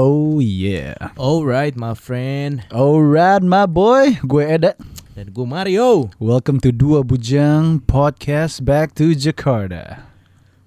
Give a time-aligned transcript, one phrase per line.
[0.00, 1.12] Oh yeah.
[1.20, 4.72] Alright my friend Alright my boy, gue Eda.
[5.12, 10.08] Dan gue Mario Welcome to Dua Bujang Podcast Back to Jakarta.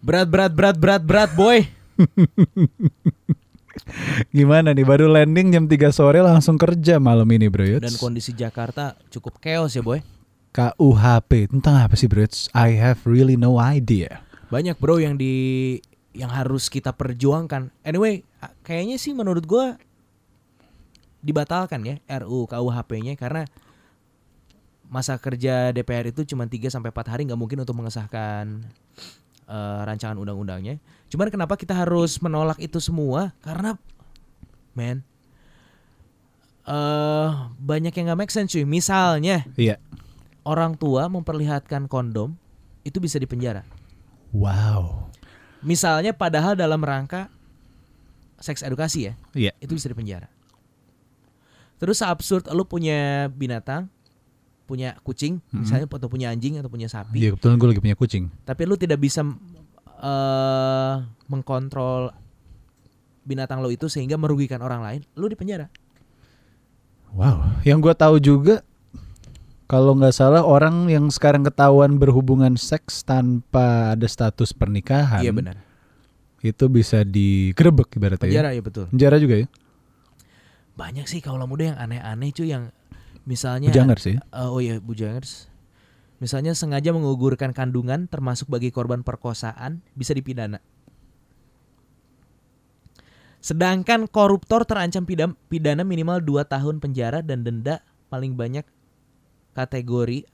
[0.05, 1.65] Berat berat berat berat berat boy
[4.37, 7.89] Gimana nih baru landing jam 3 sore langsung kerja malam ini bro Yuts?
[7.89, 10.05] Dan kondisi Jakarta cukup chaos ya boy
[10.53, 12.53] KUHP tentang apa sih bro Yuts?
[12.53, 14.21] I have really no idea.
[14.53, 15.81] Banyak bro yang di
[16.13, 18.21] yang harus kita perjuangkan Anyway
[18.61, 19.65] kayaknya sih menurut gue
[21.23, 23.45] Dibatalkan ya RU KUHP-nya Karena
[24.93, 28.61] masa kerja DPR itu cuma 3 sampai 4 hari nggak mungkin untuk mengesahkan
[29.49, 30.77] eh, rancangan undang-undangnya.
[31.09, 33.33] Cuman kenapa kita harus menolak itu semua?
[33.41, 33.73] Karena
[34.77, 35.01] men
[36.63, 38.63] eh banyak yang nggak make sense cuy.
[38.69, 39.81] Misalnya Iya.
[40.45, 42.37] orang tua memperlihatkan kondom
[42.85, 43.65] itu bisa dipenjara.
[44.29, 45.09] Wow.
[45.63, 47.31] Misalnya padahal dalam rangka
[48.37, 49.51] seks edukasi ya, Iya.
[49.57, 50.27] itu bisa dipenjara.
[51.79, 53.87] Terus absurd lu punya binatang,
[54.63, 58.23] punya kucing, misalnya atau punya anjing atau punya sapi, Iya kebetulan gue lagi punya kucing.
[58.43, 59.23] tapi lu tidak bisa
[60.03, 60.95] eh
[61.27, 62.11] mengkontrol
[63.23, 65.71] binatang lo itu sehingga merugikan orang lain, lu dipenjara.
[67.15, 67.63] Wow.
[67.63, 68.55] Yang gue tahu juga
[69.65, 75.23] kalau nggak salah orang yang sekarang ketahuan berhubungan seks tanpa ada status pernikahan.
[75.23, 75.55] Iya benar.
[76.43, 78.27] Itu bisa digerebek ibaratnya.
[78.27, 78.31] ya.
[78.31, 78.85] Penjara ya betul.
[78.91, 79.47] Penjara juga ya.
[80.73, 82.73] Banyak sih kaulah muda yang aneh-aneh cuy yang
[83.23, 84.19] misalnya Bujangar sih.
[84.19, 85.47] Eh, oh iya bujangers.
[86.19, 90.59] Misalnya sengaja mengugurkan kandungan termasuk bagi korban perkosaan bisa dipidana.
[93.43, 98.63] Sedangkan koruptor terancam pidam- pidana minimal 2 tahun penjara dan denda paling banyak
[99.53, 100.25] kategori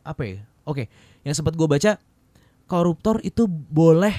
[0.00, 0.38] apa ya?
[0.62, 0.86] Oke,
[1.20, 1.96] yang sempat gue baca
[2.64, 4.14] koruptor itu boleh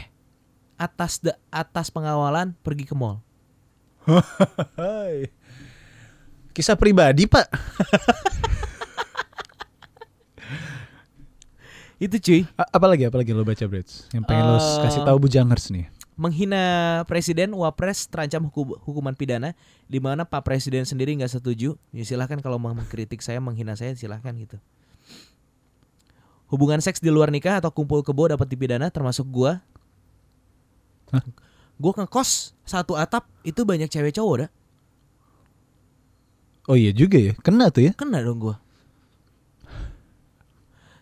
[0.75, 3.21] atas da- atas pengawalan pergi ke mall.
[6.51, 7.47] Kisah pribadi pak.
[12.01, 15.69] Itu cuy, A- apalagi apalagi lo baca Brits yang pengen lo Eh, kasih tahu bujangers
[15.69, 15.85] nih.
[16.21, 16.61] Menghina
[17.09, 19.57] presiden wapres terancam hukum- hukuman pidana
[19.89, 21.73] di mana pak presiden sendiri nggak setuju.
[21.89, 24.61] Ya silahkan kalau mau mengkritik saya menghina saya silahkan gitu.
[26.53, 29.65] Hubungan seks di luar nikah atau kumpul kebo dapat dipidana termasuk gua?
[31.09, 31.25] Hah?
[31.81, 34.49] gua ngekos satu atap itu banyak cewek cowok dah.
[36.69, 37.91] Oh iya juga ya, kena tuh ya.
[37.97, 38.61] kena dong gua.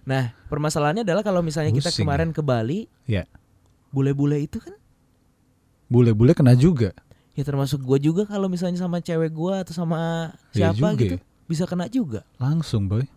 [0.08, 3.28] Nah permasalahannya adalah kalau misalnya kita Pusing kemarin ke Bali Ya,
[3.92, 4.79] bule-bule itu kan
[5.90, 6.94] bule-bule kena juga.
[7.34, 11.16] ya termasuk gua juga kalau misalnya sama cewek gua atau sama Iya siapa juga gitu
[11.16, 11.22] ya.
[11.46, 13.08] bisa kena juga Langsung boy.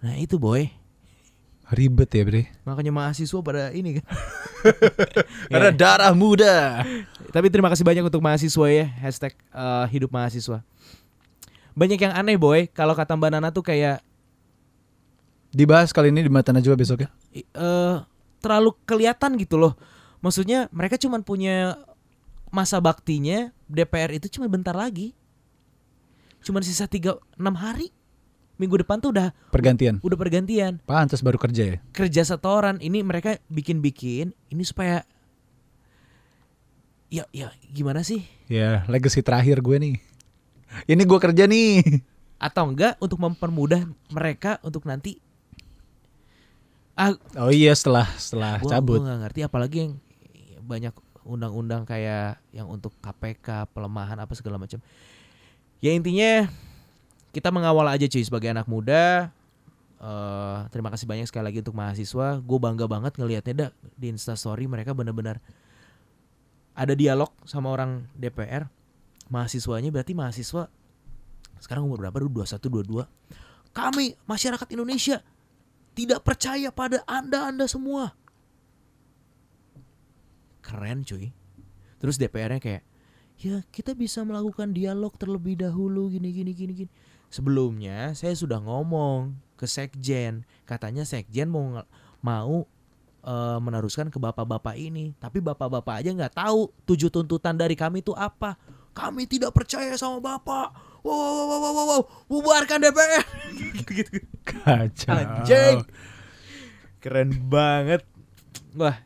[0.00, 0.70] Nah itu boy
[1.70, 2.50] Ribet ya bre.
[2.62, 4.04] Makanya mahasiswa pada ini kan
[5.52, 6.82] Karena darah muda.
[7.30, 10.62] Tapi terima kasih banyak untuk mahasiswa ya Hashtag eh, hidup mahasiswa
[11.72, 14.02] Banyak yang aneh boy Kalau kata Mbak Nana tuh kayak
[15.50, 17.08] Dibahas kali ini di mata Najwa besok ya.
[17.32, 17.96] i- eh,
[18.38, 19.74] Terlalu kelihatan gitu loh
[20.20, 21.80] Maksudnya mereka cuma punya
[22.48, 25.14] Masa baktinya DPR itu cuma bentar lagi
[26.40, 27.88] Cuman sisa 3 6 hari
[28.56, 29.96] Minggu depan tuh udah Pergantian.
[30.00, 31.76] udah pergantian Pantas baru kerja ya.
[31.90, 35.00] kerja setoran ini mereka bikin-bikin ini supaya
[37.08, 39.94] ya ya gimana sih Ya, legacy terakhir gue nih.
[40.86, 42.02] Ini gue kerja nih.
[42.36, 45.16] atau enggak untuk mempermudah mereka untuk nanti
[46.94, 48.98] ah Oh iya setelah setelah gua, cabut.
[48.98, 49.92] gua nggak ngerti apalagi yang
[50.70, 50.94] banyak
[51.26, 54.78] undang-undang kayak yang untuk KPK pelemahan apa segala macam
[55.82, 56.46] ya intinya
[57.34, 59.34] kita mengawal aja cuy sebagai anak muda
[60.00, 63.70] Eh terima kasih banyak sekali lagi untuk mahasiswa gue bangga banget ngelihatnya dah
[64.00, 65.44] di instastory mereka benar-benar
[66.72, 68.64] ada dialog sama orang DPR
[69.28, 70.72] mahasiswanya berarti mahasiswa
[71.60, 72.16] sekarang umur berapa?
[72.16, 73.04] Dulu 21, 22.
[73.76, 75.20] Kami masyarakat Indonesia
[75.92, 78.16] tidak percaya pada anda-anda semua.
[80.70, 81.34] Keren cuy.
[81.98, 82.82] Terus DPR-nya kayak,
[83.42, 86.90] ya kita bisa melakukan dialog terlebih dahulu gini gini gini gini.
[87.26, 91.82] Sebelumnya saya sudah ngomong ke sekjen, katanya sekjen mau
[92.22, 92.64] mau
[93.26, 98.14] eh, meneruskan ke bapak-bapak ini, tapi bapak-bapak aja nggak tahu tujuh tuntutan dari kami itu
[98.14, 98.54] apa.
[98.94, 100.70] Kami tidak percaya sama bapak.
[101.00, 102.02] Wow, wow, wow, wow, wow, wow.
[102.28, 103.24] bubarkan DPR.
[103.58, 104.20] Gitu-gitu.
[104.44, 105.16] Kacau.
[105.16, 105.86] Anjing.
[107.00, 108.04] Keren banget.
[108.76, 109.00] Wah,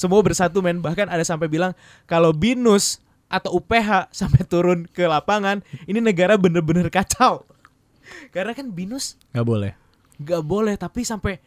[0.00, 0.80] semua bersatu men.
[0.80, 1.76] Bahkan ada sampai bilang
[2.08, 7.44] kalau BINUS atau UPH sampai turun ke lapangan, ini negara bener-bener kacau.
[8.34, 9.76] Karena kan BINUS Gak boleh.
[10.20, 11.40] gak boleh, tapi sampai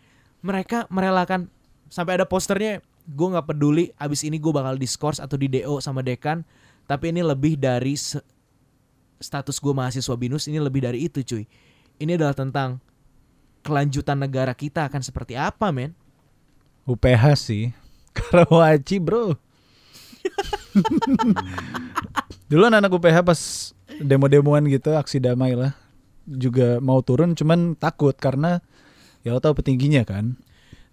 [0.46, 1.50] mereka merelakan
[1.90, 6.00] sampai ada posternya gue nggak peduli abis ini gue bakal diskors atau di DO sama
[6.00, 6.42] dekan
[6.88, 7.96] Tapi ini lebih dari
[9.24, 11.48] status gue mahasiswa binus ini lebih dari itu cuy.
[11.96, 12.84] Ini adalah tentang
[13.64, 15.96] kelanjutan negara kita akan seperti apa men.
[16.84, 17.72] UPH sih.
[18.18, 19.34] Karawaci bro.
[22.50, 23.42] Dulu anak UPH pas
[24.00, 25.74] demo-demoan gitu aksi damai lah
[26.24, 28.64] juga mau turun cuman takut karena
[29.28, 30.40] ya lo tau petingginya kan.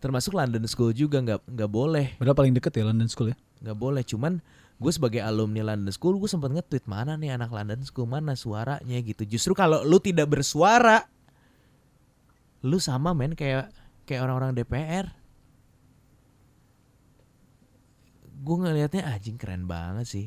[0.00, 3.37] Termasuk London School juga nggak nggak boleh Padahal paling deket ya London School ya.
[3.61, 4.02] nggak boleh.
[4.02, 4.40] Cuman
[4.81, 8.99] gue sebagai alumni London School gue sempat nge-tweet mana nih anak London School mana suaranya
[9.05, 9.28] gitu.
[9.28, 11.05] Justru kalau lu tidak bersuara,
[12.64, 13.70] lu sama men kayak
[14.08, 15.19] kayak orang-orang DPR.
[18.40, 20.26] Gue ngelihatnya anjing keren banget sih.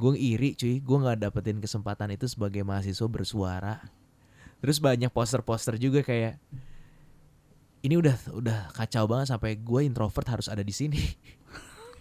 [0.00, 3.80] Gue iri cuy, gue nggak dapetin kesempatan itu sebagai mahasiswa bersuara.
[4.60, 6.40] Terus banyak poster-poster juga kayak
[7.84, 11.00] ini udah udah kacau banget sampai gue introvert harus ada di sini.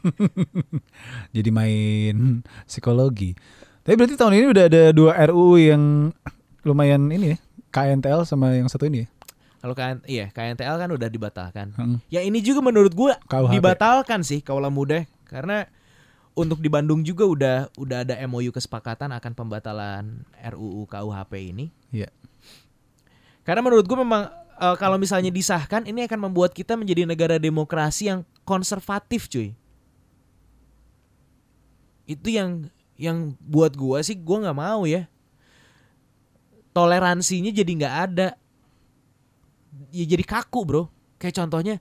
[1.35, 3.35] Jadi main psikologi.
[3.83, 5.83] Tapi berarti tahun ini udah ada dua RUU yang
[6.63, 7.37] lumayan ini ya.
[7.75, 9.07] KNTL sama yang satu ini ya.
[9.65, 11.73] Kalau KN, iya KNTL kan udah dibatalkan.
[11.73, 11.97] Hmm.
[12.13, 13.49] Ya ini juga menurut KUHP.
[13.49, 15.67] dibatalkan sih kaulah muda karena
[16.35, 21.71] untuk di Bandung juga udah udah ada MOU kesepakatan akan pembatalan RUU KUHP ini.
[21.95, 22.11] Iya.
[23.47, 24.23] Karena menurut gua memang
[24.59, 29.55] eh, kalau misalnya disahkan ini akan membuat kita menjadi negara demokrasi yang konservatif, cuy.
[32.05, 32.67] Itu yang
[32.99, 35.07] yang buat gua sih gua nggak mau ya.
[36.75, 38.27] Toleransinya jadi nggak ada.
[39.95, 40.83] Ya jadi kaku, Bro.
[41.15, 41.79] Kayak contohnya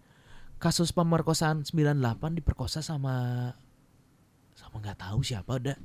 [0.64, 3.52] kasus pemerkosaan 98 diperkosa sama
[4.56, 5.76] sama nggak tahu siapa udah.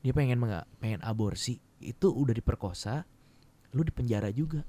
[0.00, 3.04] Dia pengen menga- pengen aborsi, itu udah diperkosa,
[3.76, 4.64] lu di penjara juga.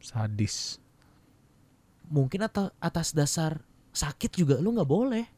[0.00, 0.80] Sadis.
[2.08, 3.60] Mungkin atau atas dasar
[3.92, 5.28] sakit juga lu nggak boleh.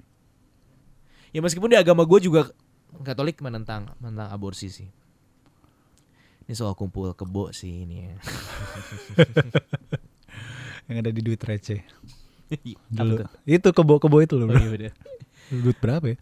[1.35, 2.55] Ya meskipun di agama gue juga
[2.93, 4.89] Katolik menentang menentang aborsi sih.
[6.45, 8.15] Ini soal kumpul kebo sih ini ya.
[10.91, 11.81] Yang ada di duit receh.
[12.53, 13.17] Apa Dulu.
[13.49, 14.51] Itu kebo-kebo itu loh.
[14.51, 14.93] Oh, iya bener.
[15.49, 16.17] Duit berapa ya?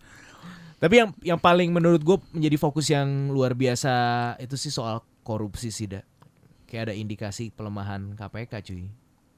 [0.81, 3.93] Tapi yang yang paling menurut gue menjadi fokus yang luar biasa
[4.41, 6.01] itu sih soal korupsi sih, Da.
[6.71, 8.89] Kayak ada indikasi pelemahan KPK cuy.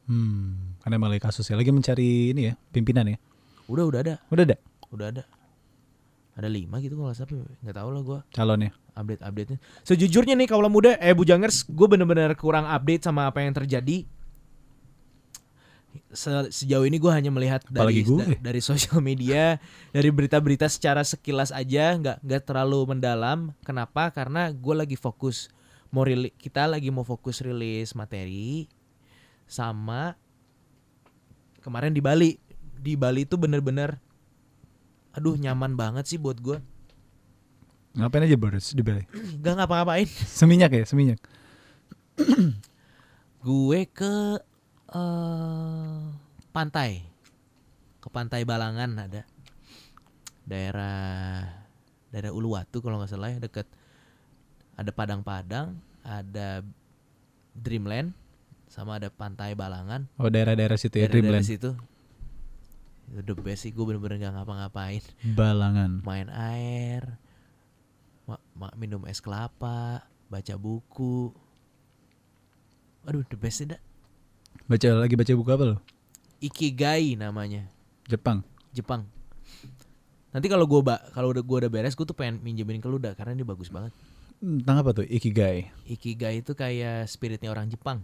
[0.07, 1.57] Hmm, karena emang lagi kasus ya.
[1.59, 3.19] Lagi mencari ini ya, pimpinan ya.
[3.67, 4.57] Udah udah ada, Udah ada
[4.93, 5.25] udah ada.
[6.33, 8.19] Ada lima gitu kalau salah, nggak tahu lah gue.
[8.33, 8.71] calonnya.
[8.93, 9.59] update update nya
[9.89, 14.05] sejujurnya nih kaulah muda eh bujangers gue bener-bener kurang update sama apa yang terjadi
[16.09, 18.17] Se- sejauh ini gue hanya melihat dari gue.
[18.17, 19.57] da- dari sosial media
[19.89, 25.49] dari berita-berita secara sekilas aja nggak nggak terlalu mendalam kenapa karena gue lagi fokus
[25.89, 28.69] mau rili- kita lagi mau fokus rilis materi
[29.45, 30.17] sama
[31.61, 32.31] kemarin di Bali
[32.75, 34.01] di Bali itu bener-bener
[35.13, 36.57] aduh nyaman banget sih buat gue
[37.93, 39.05] Ngapain aja Boris di Bali?
[39.39, 41.21] gak ngapa-ngapain Seminyak ya, seminyak.
[43.39, 44.41] gue ke
[44.93, 46.01] eh
[46.53, 47.05] pantai.
[48.03, 49.23] Ke pantai Balangan ada.
[50.43, 51.47] Daerah
[52.13, 53.67] daerah Uluwatu kalau nggak salah ya deket.
[54.77, 56.61] Ada Padang-Padang ada
[57.55, 58.13] Dreamland
[58.69, 60.09] sama ada pantai Balangan.
[60.17, 61.45] Oh daerah-daerah situ ya, Dreamland.
[61.45, 61.77] situ.
[63.13, 65.05] Itu the best sih gue bener-bener gak ngapa-ngapain.
[65.37, 66.01] Balangan.
[66.01, 67.21] main air
[68.25, 71.29] ma- ma- minum es kelapa baca buku.
[73.05, 73.81] Aduh the best sih dah
[74.67, 75.77] Baca lagi baca buku apa lo?
[76.43, 77.67] Ikigai namanya
[78.07, 78.43] Jepang.
[78.73, 79.05] Jepang
[80.33, 82.97] nanti kalau gue ba kalau udah gue udah beres gue tuh pengen minjemin ke lu
[82.97, 83.93] dah karena ini bagus banget
[84.43, 85.07] Tentang apa tuh?
[85.07, 85.71] Ikigai.
[85.87, 88.03] Ikigai itu kayak spiritnya orang Jepang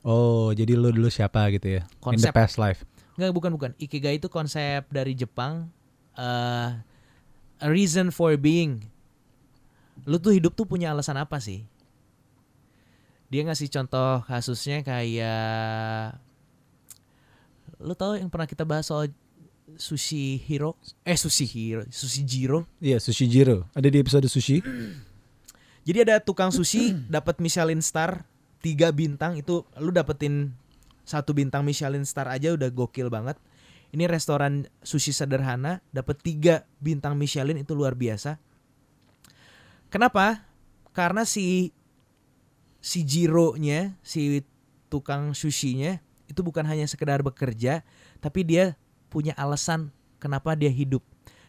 [0.00, 1.82] Oh, jadi lo dulu siapa gitu ya?
[1.84, 2.32] In the Konsep.
[2.32, 2.82] past life.
[3.20, 5.68] Enggak bukan bukan Ikigai itu konsep dari Jepang
[6.16, 6.68] eh
[7.60, 8.80] a reason for being
[10.08, 11.68] lu tuh hidup tuh punya alasan apa sih
[13.30, 16.18] dia ngasih contoh kasusnya kayak
[17.80, 19.08] lu tahu yang pernah kita bahas soal
[19.78, 20.74] sushi hero
[21.06, 23.70] eh sushi hero sushi jiro Iya, Sushi Jiro.
[23.72, 24.58] Ada di episode Sushi.
[25.80, 28.26] Jadi ada tukang sushi dapat Michelin star
[28.60, 30.52] tiga bintang itu lu dapetin
[31.08, 33.38] satu bintang Michelin star aja udah gokil banget.
[33.90, 38.36] Ini restoran sushi sederhana dapat tiga bintang Michelin itu luar biasa.
[39.88, 40.44] Kenapa?
[40.92, 41.72] Karena si
[42.80, 44.42] si Jiro-nya, si
[44.88, 47.84] tukang sushinya itu bukan hanya sekedar bekerja,
[48.18, 48.74] tapi dia
[49.08, 51.04] punya alasan kenapa dia hidup.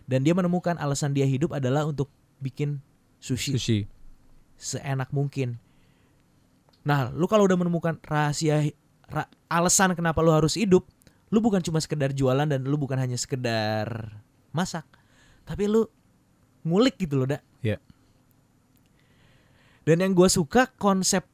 [0.06, 2.12] Dan dia menemukan alasan dia hidup adalah untuk
[2.42, 2.82] bikin
[3.22, 3.80] sushi Sushi.
[4.58, 5.62] seenak mungkin.
[6.82, 8.74] Nah, lu kalau udah menemukan rahasia
[9.06, 10.84] ra- alasan kenapa lu harus hidup,
[11.30, 14.18] lu bukan cuma sekedar jualan dan lu bukan hanya sekedar
[14.50, 14.84] masak,
[15.46, 15.86] tapi lu
[16.66, 17.78] ngulik gitu loh dak Iya.
[19.84, 21.26] Dan yang gue suka konsep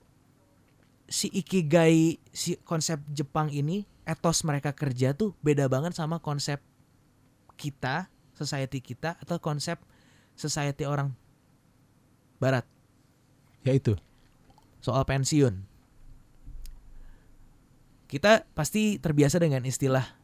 [1.08, 6.60] si ikigai si konsep Jepang ini etos mereka kerja tuh beda banget sama konsep
[7.56, 9.80] kita society kita atau konsep
[10.38, 11.12] society orang
[12.38, 12.64] barat
[13.66, 14.00] Ya itu.
[14.80, 15.68] soal pensiun.
[18.08, 20.16] Kita pasti terbiasa dengan istilah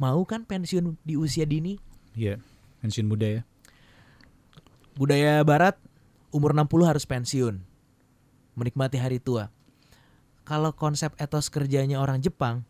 [0.00, 1.76] mau kan pensiun di usia dini.
[2.16, 2.40] Iya.
[2.80, 3.42] Pensiun muda ya.
[4.96, 5.76] Budaya barat
[6.32, 7.60] umur 60 harus pensiun.
[8.56, 9.52] Menikmati hari tua.
[10.42, 12.64] Kalau konsep etos kerjanya orang Jepang,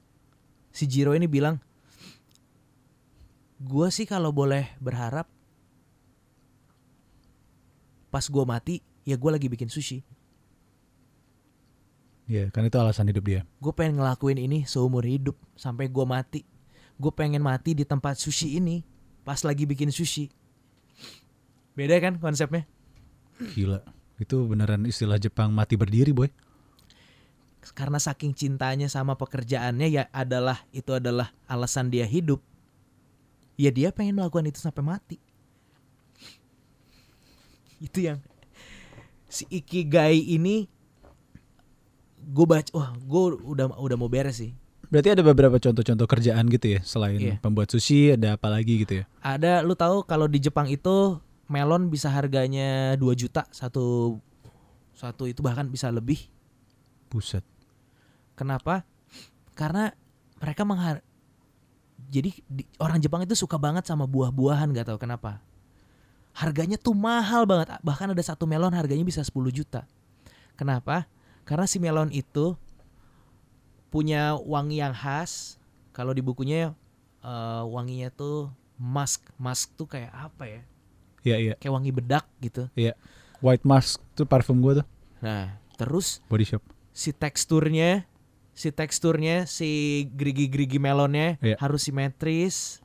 [0.75, 1.63] si Jiro ini bilang,
[3.63, 5.31] "Gua sih kalau boleh berharap
[8.11, 10.03] pas gua mati, ya gua lagi bikin sushi.
[12.27, 13.47] Iya, kan itu alasan hidup dia.
[13.63, 16.43] gue pengen ngelakuin ini seumur hidup sampai gue mati
[16.99, 18.83] gue pengen mati di tempat sushi ini
[19.23, 20.27] pas lagi bikin sushi
[21.79, 22.67] beda kan konsepnya
[23.55, 23.85] Gila.
[24.17, 26.31] Itu beneran istilah Jepang mati berdiri, boy.
[27.75, 32.39] karena saking cintanya sama pekerjaannya ya adalah itu adalah alasan dia hidup
[33.59, 35.19] ya dia pengen melakukan itu sampai mati
[37.83, 38.23] itu yang
[39.27, 40.71] si ikigai ini
[42.23, 44.55] gue baca wah gue udah udah mau beres sih
[44.87, 47.43] Berarti ada beberapa contoh-contoh kerjaan gitu ya selain Iya.
[47.43, 49.05] pembuat sushi ada apa lagi gitu ya?
[49.19, 54.19] ada lu tahu kalau di Jepang itu melon bisa harganya 2 juta satu
[54.97, 56.27] satu itu bahkan bisa lebih.
[57.07, 57.45] Buset.
[58.37, 58.85] kenapa?
[59.57, 59.95] Karena
[60.37, 61.01] mereka menghar
[62.13, 65.41] jadi di- orang Jepang itu suka banget sama buah-buahan gak tahu kenapa.
[66.37, 69.89] Harganya tuh mahal banget bahkan ada satu melon harganya bisa 10 juta.
[70.59, 71.09] Kenapa?
[71.49, 72.59] Karena si melon itu
[73.89, 75.57] punya wangi yang khas.
[75.97, 76.77] Kalau di bukunya
[77.25, 80.63] eh, wanginya tuh musk musk tuh kayak apa ya
[81.27, 81.55] Iya, iya.
[81.59, 82.71] kayak wangi bedak gitu.
[83.43, 84.87] White Mask tuh parfum gua tuh,
[85.19, 86.63] Nah, terus body shop.
[86.95, 88.07] si teksturnya,
[88.55, 89.69] si teksturnya, si
[90.15, 91.59] gerigi-gerigi melonnya Iya.
[91.59, 92.79] harus simetris.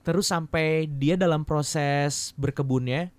[0.00, 3.10] Terus sampai dia dalam proses berkebunnya,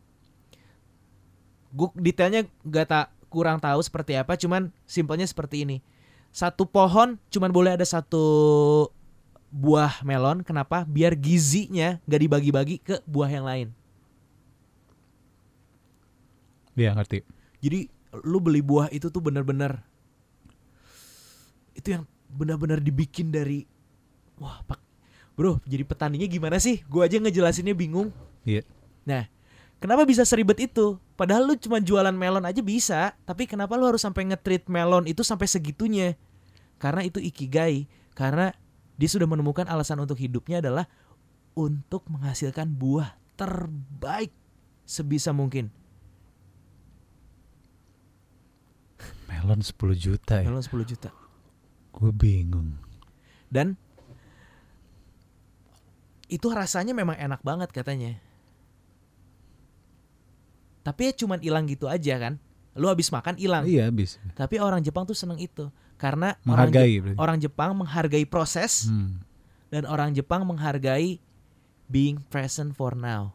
[1.70, 5.78] gue detailnya gak tak kurang tahu seperti apa, cuman simpelnya seperti ini.
[6.32, 8.24] Satu pohon cuman boleh ada satu
[9.50, 10.84] buah melon, kenapa?
[10.84, 13.68] Biar gizinya gak dibagi-bagi ke buah yang lain.
[16.78, 17.26] Iya, ngerti.
[17.64, 17.90] Jadi
[18.24, 19.84] lu beli buah itu tuh bener-bener
[21.78, 23.68] itu yang benar-benar dibikin dari
[24.42, 24.82] wah pak
[25.38, 26.82] bro jadi petaninya gimana sih?
[26.90, 28.10] Gue aja ngejelasinnya bingung.
[28.42, 28.66] Iya.
[29.06, 29.30] Nah
[29.78, 30.98] kenapa bisa seribet itu?
[31.14, 35.22] Padahal lu cuma jualan melon aja bisa, tapi kenapa lu harus sampai nge-treat melon itu
[35.22, 36.18] sampai segitunya?
[36.78, 38.54] Karena itu ikigai, karena
[38.98, 40.90] dia sudah menemukan alasan untuk hidupnya adalah
[41.54, 44.34] untuk menghasilkan buah terbaik
[44.86, 45.70] sebisa mungkin.
[49.30, 50.50] Melon 10 juta ya.
[50.50, 51.10] Melon 10 juta.
[51.94, 52.74] Gue bingung.
[53.48, 53.78] Dan
[56.28, 58.18] itu rasanya memang enak banget katanya.
[60.82, 62.42] Tapi ya cuman hilang gitu aja kan.
[62.74, 63.66] Lu habis makan hilang.
[63.66, 64.18] Iya, habis.
[64.34, 67.18] Tapi orang Jepang tuh seneng itu karena orang, Menghargai Je- berarti.
[67.18, 69.18] orang Jepang menghargai proses Hmm.
[69.68, 71.18] dan orang Jepang menghargai
[71.86, 73.34] being present for now.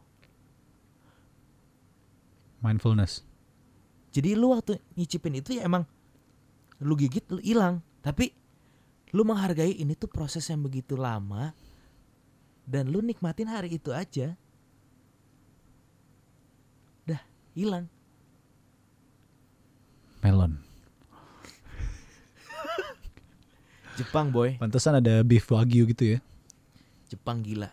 [2.59, 3.21] Mindfulness.
[4.09, 5.83] Jadi lu waktu nyicipin itu ya emang
[6.79, 8.31] lu gigit lu hilang, tapi
[9.11, 11.51] lu menghargai ini tuh proses yang begitu lama
[12.63, 14.37] dan lu nikmatin hari itu aja.
[17.03, 17.19] Dah,
[17.51, 17.91] hilang.
[20.21, 20.55] Melon.
[23.93, 26.19] Jepang boy, Pantesan ada beef wagyu gitu ya.
[27.07, 27.69] Jepang gila.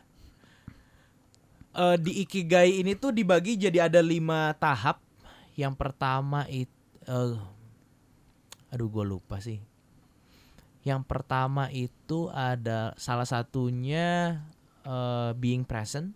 [1.70, 5.00] Eh di Ikigai ini tuh dibagi jadi ada lima tahap.
[5.54, 6.68] Yang pertama itu,
[8.68, 9.60] aduh gue lupa sih.
[10.80, 14.40] Yang pertama itu ada salah satunya
[14.82, 16.12] eh, being present.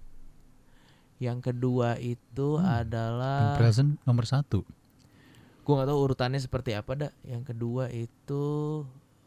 [1.16, 4.60] Yang kedua itu Hmm, adalah Yang present nomor satu.
[5.64, 7.12] gue nggak tahu urutannya seperti apa dah.
[7.24, 8.44] Yang kedua itu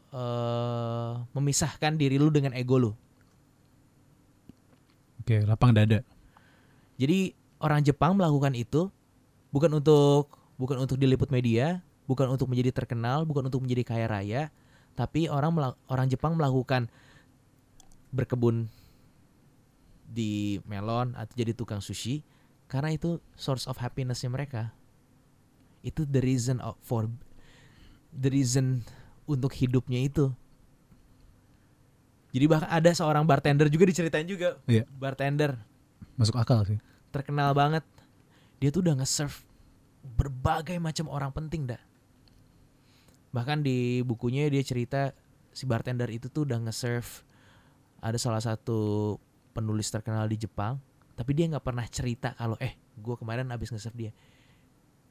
[0.08, 2.92] eh memisahkan diri lu dengan ego lu.
[5.20, 6.00] Oke, lapang dada.
[6.96, 8.88] Jadi orang Jepang melakukan itu
[9.52, 14.42] bukan untuk bukan untuk diliput media, bukan untuk menjadi terkenal, bukan untuk menjadi kaya raya,
[14.96, 16.88] tapi orang orang Jepang melakukan
[18.10, 18.66] berkebun
[20.08, 22.24] di melon atau jadi tukang sushi
[22.66, 24.72] karena itu source of happinessnya mereka.
[25.84, 27.06] Itu the reason of, for
[28.10, 28.82] the reason
[29.28, 30.32] untuk hidupnya itu.
[32.32, 34.56] Jadi bahkan ada seorang bartender juga diceritain juga.
[34.64, 34.88] Iya.
[34.96, 35.56] Bartender
[36.16, 36.80] Masuk akal sih.
[37.12, 37.84] terkenal banget.
[38.58, 39.46] Dia tuh udah nge-serve
[40.18, 41.80] berbagai macam orang penting dah.
[43.32, 45.12] Bahkan di bukunya dia cerita
[45.52, 47.24] si bartender itu tuh udah nge-serve
[47.98, 49.14] ada salah satu
[49.52, 50.78] penulis terkenal di Jepang,
[51.18, 54.12] tapi dia nggak pernah cerita kalau eh gue kemarin abis nge-serve dia.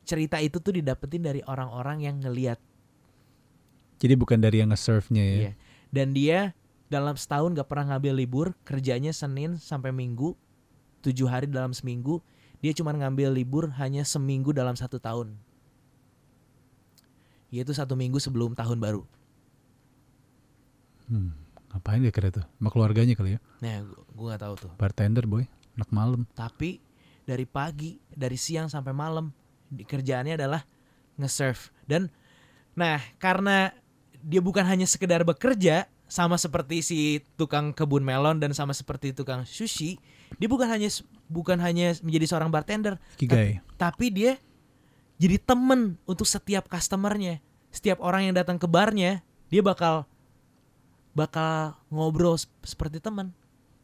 [0.07, 2.59] Cerita itu tuh didapetin dari orang-orang yang ngeliat
[3.97, 5.37] Jadi bukan dari yang nge-serve-nya ya.
[5.37, 5.51] Iya.
[5.89, 6.39] Dan dia
[6.87, 10.37] dalam setahun gak pernah ngambil libur, kerjanya Senin sampai Minggu,
[11.03, 12.19] tujuh hari dalam seminggu.
[12.57, 15.37] Dia cuma ngambil libur hanya seminggu dalam satu tahun.
[17.53, 19.07] Yaitu satu minggu sebelum tahun baru.
[21.07, 21.31] Hmm,
[21.71, 22.43] ngapain dia kira tuh?
[22.43, 23.39] Sama keluarganya kali ya.
[23.63, 24.71] Nah, gue gak tahu tuh.
[24.75, 25.47] Bartender boy,
[25.79, 26.27] anak malam.
[26.35, 26.83] Tapi
[27.23, 29.31] dari pagi, dari siang sampai malam,
[29.71, 30.65] kerjaannya adalah
[31.15, 31.71] nge-serve.
[31.87, 32.11] Dan
[32.75, 33.71] nah, karena
[34.23, 36.99] dia bukan hanya sekedar bekerja, sama seperti si
[37.35, 39.99] tukang kebun melon dan sama seperti tukang sushi,
[40.39, 40.87] dia bukan hanya
[41.27, 43.59] bukan hanya menjadi seorang bartender, Kigai.
[43.75, 44.39] tapi dia
[45.19, 47.43] jadi temen untuk setiap customernya.
[47.67, 49.21] Setiap orang yang datang ke barnya,
[49.51, 50.07] dia bakal
[51.11, 53.35] bakal ngobrol sep- seperti teman.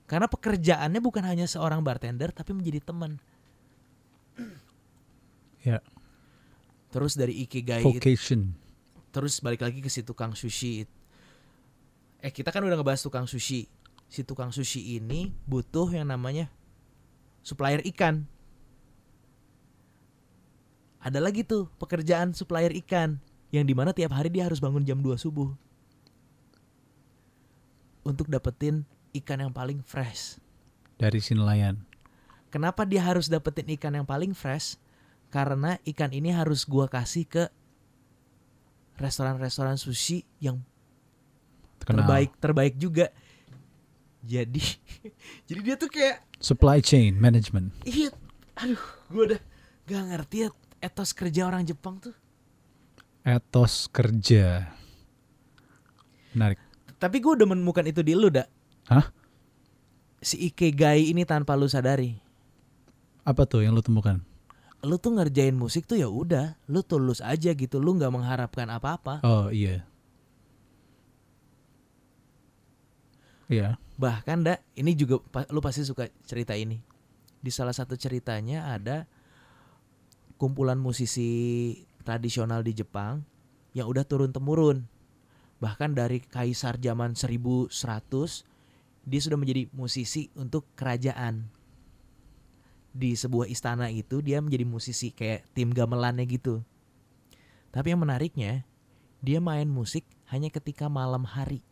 [0.07, 3.17] Karena pekerjaannya bukan hanya seorang bartender, tapi menjadi teman.
[5.63, 5.79] Ya,
[6.93, 8.53] Terus dari ikigai vocation.
[9.13, 10.89] Terus balik lagi ke si tukang sushi.
[12.19, 13.69] Eh kita kan udah ngebahas tukang sushi.
[14.09, 16.49] Si tukang sushi ini butuh yang namanya
[17.45, 18.25] supplier ikan.
[21.03, 23.21] Ada lagi tuh pekerjaan supplier ikan
[23.53, 25.53] yang di mana tiap hari dia harus bangun jam 2 subuh
[28.01, 28.81] untuk dapetin
[29.21, 30.41] ikan yang paling fresh.
[30.97, 31.85] Dari si nelayan.
[32.49, 34.79] Kenapa dia harus dapetin ikan yang paling fresh?
[35.29, 37.49] Karena ikan ini harus gua kasih ke
[38.97, 40.61] restoran-restoran sushi yang
[41.81, 42.05] Terkenal.
[42.05, 43.05] terbaik terbaik juga.
[44.23, 44.61] Jadi
[45.47, 47.71] jadi dia tuh kayak Supply chain management.
[47.83, 48.11] iya
[48.53, 49.41] aduh gua udah
[49.83, 52.15] gak ngerti ya etos kerja orang Jepang tuh.
[53.23, 54.67] Etos kerja.
[56.35, 56.59] Menarik.
[56.99, 58.47] Tapi gua udah menemukan itu di lu, dak.
[58.87, 59.07] Hah?
[60.19, 62.15] Si Ikigai ini tanpa lu sadari.
[63.23, 64.19] Apa tuh yang lu temukan?
[64.83, 69.23] Lu tuh ngerjain musik tuh ya udah, lu tulus aja gitu, lu nggak mengharapkan apa-apa.
[69.23, 69.87] Oh iya.
[73.47, 73.79] Iya.
[73.95, 75.23] Bahkan dak, ini juga
[75.55, 76.83] lu pasti suka cerita ini.
[77.39, 79.07] Di salah satu ceritanya ada
[80.35, 81.71] kumpulan musisi
[82.03, 83.23] tradisional di Jepang
[83.71, 84.83] yang udah turun temurun.
[85.63, 87.71] Bahkan dari kaisar zaman 1100
[89.07, 91.47] dia sudah menjadi musisi untuk kerajaan.
[92.93, 96.61] Di sebuah istana itu dia menjadi musisi kayak tim gamelannya gitu.
[97.69, 98.61] Tapi yang menariknya,
[99.19, 101.65] dia main musik hanya ketika malam hari.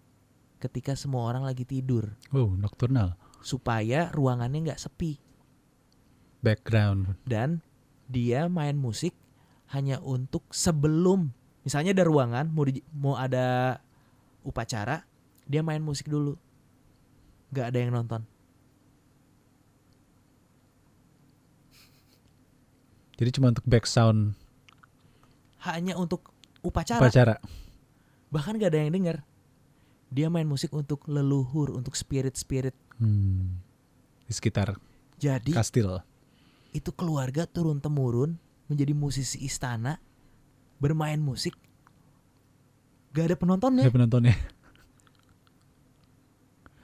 [0.58, 3.18] Ketika semua orang lagi tidur Oh, nocturnal.
[3.42, 5.18] supaya ruangannya nggak sepi
[6.42, 7.18] Background.
[7.26, 7.62] dan
[8.06, 9.14] dia main musik
[9.74, 13.78] hanya untuk sebelum misalnya ada ruangan mau di- mau ada
[14.42, 15.06] upacara
[15.46, 16.38] dia main musik dulu
[17.50, 18.22] nggak ada yang nonton
[23.22, 24.34] Jadi cuma untuk back sound
[25.62, 27.38] hanya untuk upacara upacara.
[28.28, 29.18] bahkan nggak ada yang dengar
[30.10, 33.58] dia main musik untuk leluhur untuk spirit spirit Hmm.
[34.24, 34.78] Di sekitar
[35.16, 36.02] jadi kastil.
[36.72, 39.98] itu keluarga turun temurun menjadi musisi istana
[40.78, 41.54] bermain musik
[43.12, 44.34] gak ada penontonnya Ya penontonnya.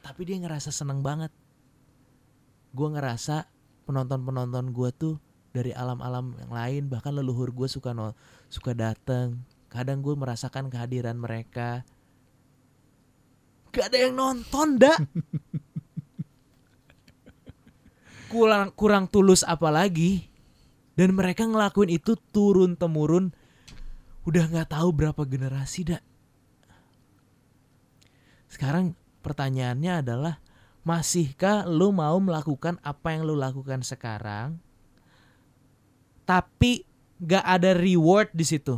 [0.01, 1.29] tapi dia ngerasa seneng banget
[2.71, 3.45] gue ngerasa
[3.83, 5.15] penonton-penonton gue tuh
[5.51, 8.13] dari alam-alam yang lain bahkan leluhur gue suka no,
[8.51, 9.41] suka dateng.
[9.67, 11.83] Kadang gue merasakan kehadiran mereka.
[13.75, 14.99] Gak ada yang nonton dak.
[18.31, 20.27] Kurang kurang tulus apalagi.
[20.97, 23.31] Dan mereka ngelakuin itu turun temurun.
[24.27, 26.03] Udah nggak tahu berapa generasi dak.
[28.51, 30.43] Sekarang pertanyaannya adalah
[30.83, 34.59] masihkah lu mau melakukan apa yang lu lakukan sekarang
[36.27, 36.83] tapi
[37.23, 38.75] gak ada reward di situ.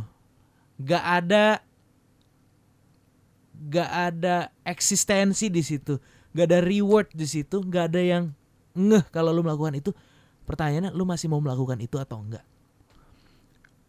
[0.78, 1.58] Gak ada
[3.66, 5.98] gak ada eksistensi di situ.
[6.30, 8.24] Gak ada reward di situ gak ada yang
[8.78, 9.90] ngeh kalau lu melakukan itu.
[10.46, 12.46] Pertanyaannya lu masih mau melakukan itu atau enggak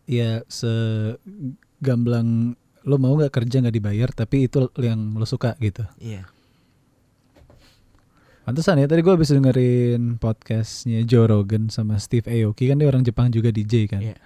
[0.10, 5.86] Ya segamblang lo mau nggak kerja nggak dibayar tapi itu yang lo suka gitu.
[6.02, 6.26] iya
[8.52, 13.00] Pantesan ya tadi gue habis dengerin podcastnya Joe Rogan sama Steve Aoki kan dia orang
[13.00, 14.04] Jepang juga DJ kan.
[14.04, 14.20] Iya.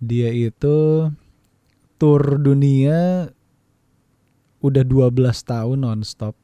[0.00, 1.12] Dia itu
[2.00, 3.28] tour dunia
[4.64, 5.12] udah 12
[5.44, 6.40] tahun nonstop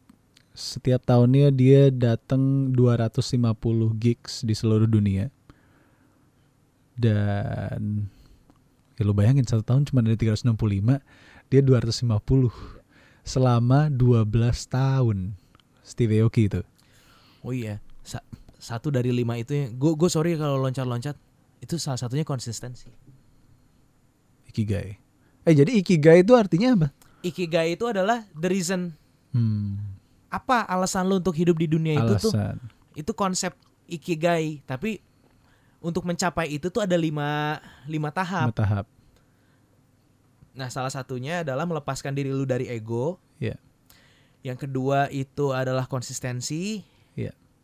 [0.53, 3.33] Setiap tahunnya dia datang 250
[3.97, 5.33] gigs di seluruh dunia.
[7.01, 8.13] Dan
[9.01, 10.53] ya lu bayangin satu tahun cuma ada 365,
[11.49, 12.53] dia 250
[13.25, 14.29] selama 12
[14.69, 15.33] tahun.
[15.81, 16.61] Steve Aoki itu.
[17.41, 18.25] Oh iya, Sa-
[18.57, 21.17] satu dari lima itu gue gue sorry kalau loncat-loncat
[21.59, 22.89] itu salah satunya konsistensi.
[24.47, 24.99] Ikigai.
[25.43, 26.89] Eh jadi Ikigai itu artinya apa?
[27.21, 28.93] Ikigai itu adalah the reason
[29.31, 29.79] Hmm,
[30.27, 32.59] apa alasan lu untuk hidup di dunia itu tuh alasan.
[32.93, 33.55] itu konsep
[33.87, 34.99] ikigai tapi
[35.79, 38.51] untuk mencapai itu tuh ada lima lima tahap.
[38.51, 38.87] Lima tahap.
[40.51, 43.23] Nah salah satunya adalah melepaskan diri lu dari ego.
[43.39, 43.55] Iya.
[44.43, 46.83] Yang kedua itu adalah konsistensi.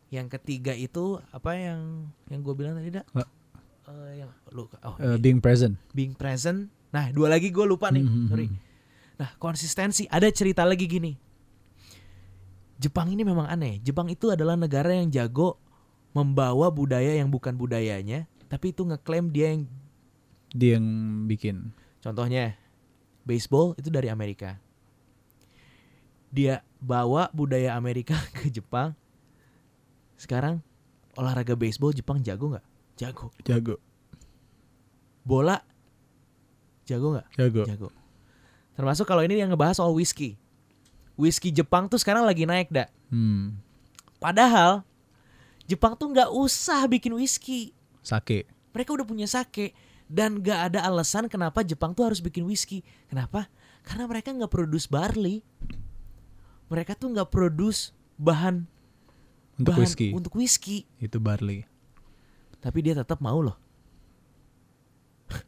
[0.07, 3.05] Yang ketiga itu apa yang yang gue bilang tadi dak?
[3.11, 3.27] Eh,
[4.19, 5.75] yang lu oh Eh, being present.
[5.91, 6.71] being present.
[6.89, 8.03] Nah dua lagi gue lupa nih.
[8.03, 8.27] Mhm.
[8.27, 8.47] Sorry.
[9.17, 11.11] Nah konsistensi ada cerita lagi gini.
[12.77, 13.81] Jepang ini memang aneh.
[13.81, 15.57] Jepang itu adalah negara yang jago
[16.13, 19.63] membawa budaya yang bukan budayanya, tapi itu ngeklaim dia yang
[20.47, 20.87] Dia yang
[21.25, 21.75] bikin.
[21.99, 22.55] contohnya
[23.21, 24.55] baseball itu dari Amerika.
[26.29, 28.95] Dia bawa budaya Amerika ke Jepang.
[30.17, 30.65] Sekarang
[31.13, 32.65] olahraga baseball Jepang jago nggak?
[32.97, 33.29] Jago.
[33.45, 33.75] Jago.
[35.21, 35.61] Bola
[36.89, 37.27] jago nggak?
[37.37, 37.63] Jago.
[37.69, 37.89] Jago.
[38.73, 40.35] Termasuk kalau ini yang ngebahas soal whisky.
[41.17, 42.89] Whisky Jepang tuh sekarang lagi naik dak.
[43.09, 43.57] Hmm.
[44.17, 44.81] Padahal
[45.69, 47.73] Jepang tuh nggak usah bikin whisky.
[48.01, 48.47] Sake.
[48.71, 49.73] Mereka udah punya sake
[50.07, 52.81] dan gak ada alasan kenapa Jepang tuh harus bikin whisky.
[53.11, 53.51] Kenapa?
[53.83, 55.43] Karena mereka nggak produce barley.
[56.71, 58.69] Mereka tuh nggak produce bahan
[59.57, 60.07] Untuk bahan whisky.
[60.13, 60.77] untuk whisky.
[60.97, 61.65] Itu barley.
[62.57, 63.57] Tapi dia tetap mau loh.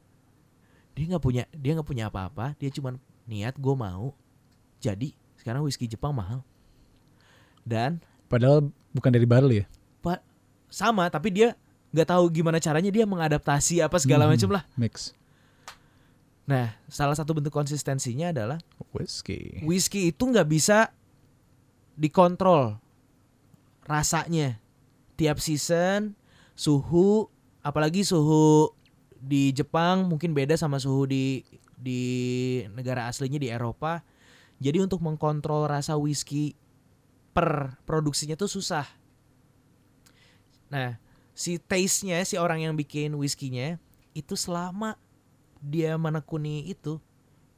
[0.96, 2.58] dia nggak punya dia nggak punya apa-apa.
[2.58, 4.14] Dia cuman niat gue mau.
[4.80, 6.42] Jadi sekarang whisky Jepang mahal.
[7.62, 9.66] Dan Padahal bukan dari barley ya.
[10.02, 10.20] Pak
[10.70, 11.54] sama tapi dia
[11.90, 14.32] nggak tahu gimana caranya dia mengadaptasi apa segala Mhm.
[14.38, 14.64] macam lah.
[14.78, 15.14] Mix.
[16.46, 18.58] Nah, salah satu bentuk konsistensinya adalah
[18.90, 19.62] Whisky.
[19.62, 20.90] whisky itu nggak bisa
[21.94, 22.82] dikontrol
[23.90, 24.62] rasanya.
[25.18, 26.14] Tiap season
[26.54, 27.28] suhu
[27.66, 28.72] apalagi suhu
[29.20, 31.44] di Jepang mungkin beda sama suhu di
[31.76, 32.02] di
[32.72, 34.06] negara aslinya di Eropa.
[34.62, 36.56] Jadi untuk mengkontrol rasa whisky
[37.34, 38.86] per produksinya tuh susah.
[40.70, 41.02] Nah
[41.36, 43.80] si taste-nya si orang yang bikin whisky-nya
[44.12, 45.00] itu selama
[45.64, 47.00] dia menekuni itu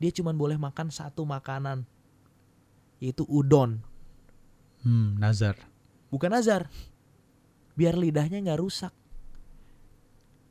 [0.01, 1.85] dia cuma boleh makan satu makanan
[3.01, 3.81] yaitu udon.
[4.85, 5.57] Hmm, Nazar.
[6.11, 6.67] Bukan azar
[7.73, 8.93] biar lidahnya nggak rusak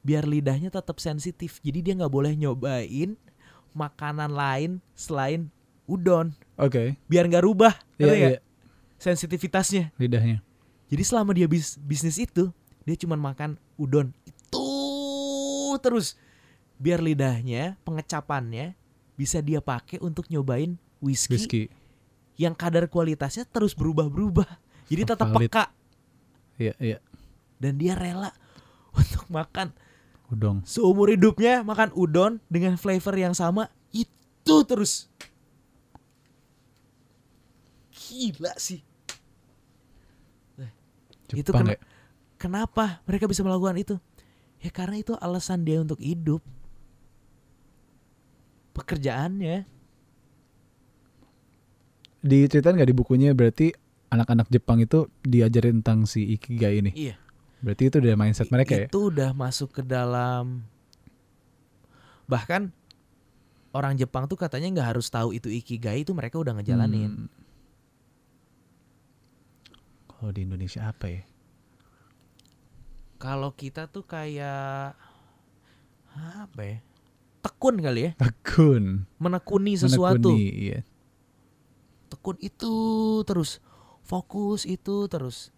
[0.00, 3.14] biar lidahnya tetap sensitif jadi dia nggak boleh nyobain
[3.76, 5.52] makanan lain selain
[5.84, 6.96] udon Oke.
[7.06, 8.32] biar nggak rubah ngerti nggak?
[8.34, 8.40] iya.
[8.96, 10.40] sensitivitasnya Lidahnya.
[10.88, 12.48] jadi selama dia bis- bisnis itu
[12.88, 14.66] dia cuma makan udon itu
[15.84, 16.16] terus
[16.80, 18.72] biar lidahnya pengecapannya
[19.14, 21.62] bisa dia pakai untuk nyobain whisky, Whisky.
[22.40, 24.48] yang kadar kualitasnya terus berubah-berubah
[24.90, 25.70] jadi tetap peka.
[26.60, 26.98] Iya, iya.
[27.56, 28.34] dan dia rela
[29.00, 29.72] untuk makan
[30.28, 30.60] Udong.
[30.66, 35.08] seumur hidupnya makan udon dengan flavor yang sama itu terus.
[37.90, 38.82] Gila sih.
[41.30, 41.80] Itu Jepang kena- ya.
[42.36, 43.94] kenapa mereka bisa melakukan itu?
[44.58, 46.42] Ya karena itu alasan dia untuk hidup.
[48.74, 49.64] Pekerjaannya.
[52.20, 53.30] Diceritain nggak di bukunya?
[53.32, 53.72] Berarti
[54.10, 56.90] anak-anak Jepang itu diajarin tentang si Ikigai ini.
[56.92, 57.14] iya
[57.60, 58.86] Berarti itu udah mindset mereka ya.
[58.88, 60.64] itu udah masuk ke dalam
[62.24, 62.70] bahkan
[63.70, 67.38] orang Jepang tuh katanya nggak harus tahu itu ikigai itu mereka udah ngejalanin Hmm.
[70.10, 71.22] Kalau di Indonesia apa ya?
[73.16, 74.92] Kalau kita tuh kayak
[76.12, 76.76] apa ya?
[77.40, 79.08] Tekun kali ya, Tekun.
[79.16, 80.28] menekuni sesuatu.
[80.28, 80.80] Menekuni, iya.
[82.12, 82.72] Tekun itu
[83.24, 83.64] terus,
[84.04, 85.52] fokus itu terus.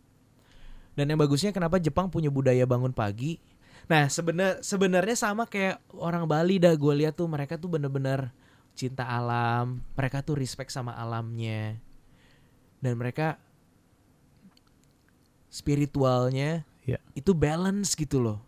[0.93, 3.41] Dan yang bagusnya kenapa Jepang punya budaya bangun pagi?
[3.89, 8.31] Nah, sebenar sebenarnya sama kayak orang Bali dah gue lihat tuh mereka tuh bener-bener
[8.73, 11.81] cinta alam, mereka tuh respect sama alamnya.
[12.79, 13.41] Dan mereka
[15.53, 16.99] spiritualnya Iya.
[17.15, 18.43] itu balance gitu loh.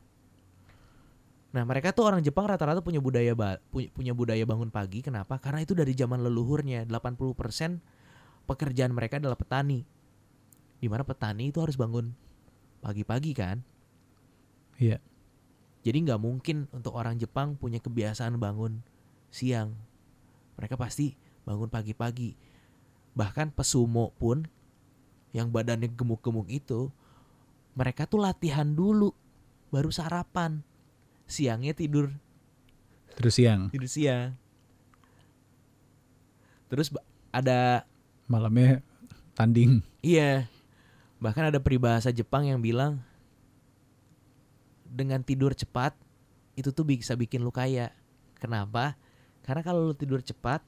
[1.54, 3.30] Nah, mereka tuh orang Jepang rata-rata punya budaya
[3.70, 5.06] punya budaya bangun pagi.
[5.06, 5.38] Kenapa?
[5.38, 6.82] Karena itu dari zaman leluhurnya.
[6.82, 7.78] 80%
[8.44, 9.84] pekerjaan mereka adalah petani.
[10.80, 12.12] Di mana petani itu harus bangun
[12.84, 13.64] pagi-pagi kan?
[14.76, 15.00] Iya.
[15.84, 18.80] Jadi nggak mungkin untuk orang Jepang punya kebiasaan bangun
[19.28, 19.76] siang.
[20.56, 22.36] Mereka pasti bangun pagi-pagi.
[23.16, 24.44] Bahkan pesumo pun
[25.34, 26.88] yang badannya gemuk-gemuk itu
[27.74, 29.10] mereka tuh latihan dulu
[29.74, 30.62] baru sarapan
[31.26, 32.14] siangnya tidur
[33.18, 34.38] Terus siang, tidur siang
[36.70, 36.90] terus
[37.34, 37.86] ada
[38.34, 38.82] malamnya
[39.38, 39.78] tanding.
[40.02, 40.50] iya
[41.22, 42.98] bahkan ada peribahasa Jepang yang bilang
[44.84, 45.94] dengan tidur cepat
[46.58, 47.94] itu tuh bisa bikin lu kaya
[48.38, 48.98] kenapa
[49.46, 50.62] karena kalau lu tidur cepat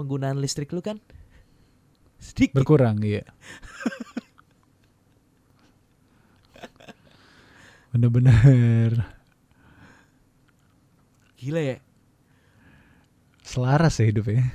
[0.00, 0.96] penggunaan listrik lu kan
[2.18, 3.22] sedikit Berkurang, iya.
[7.94, 9.06] Bener-bener
[11.38, 11.78] gila ya
[13.46, 14.50] selaras ya hidupnya.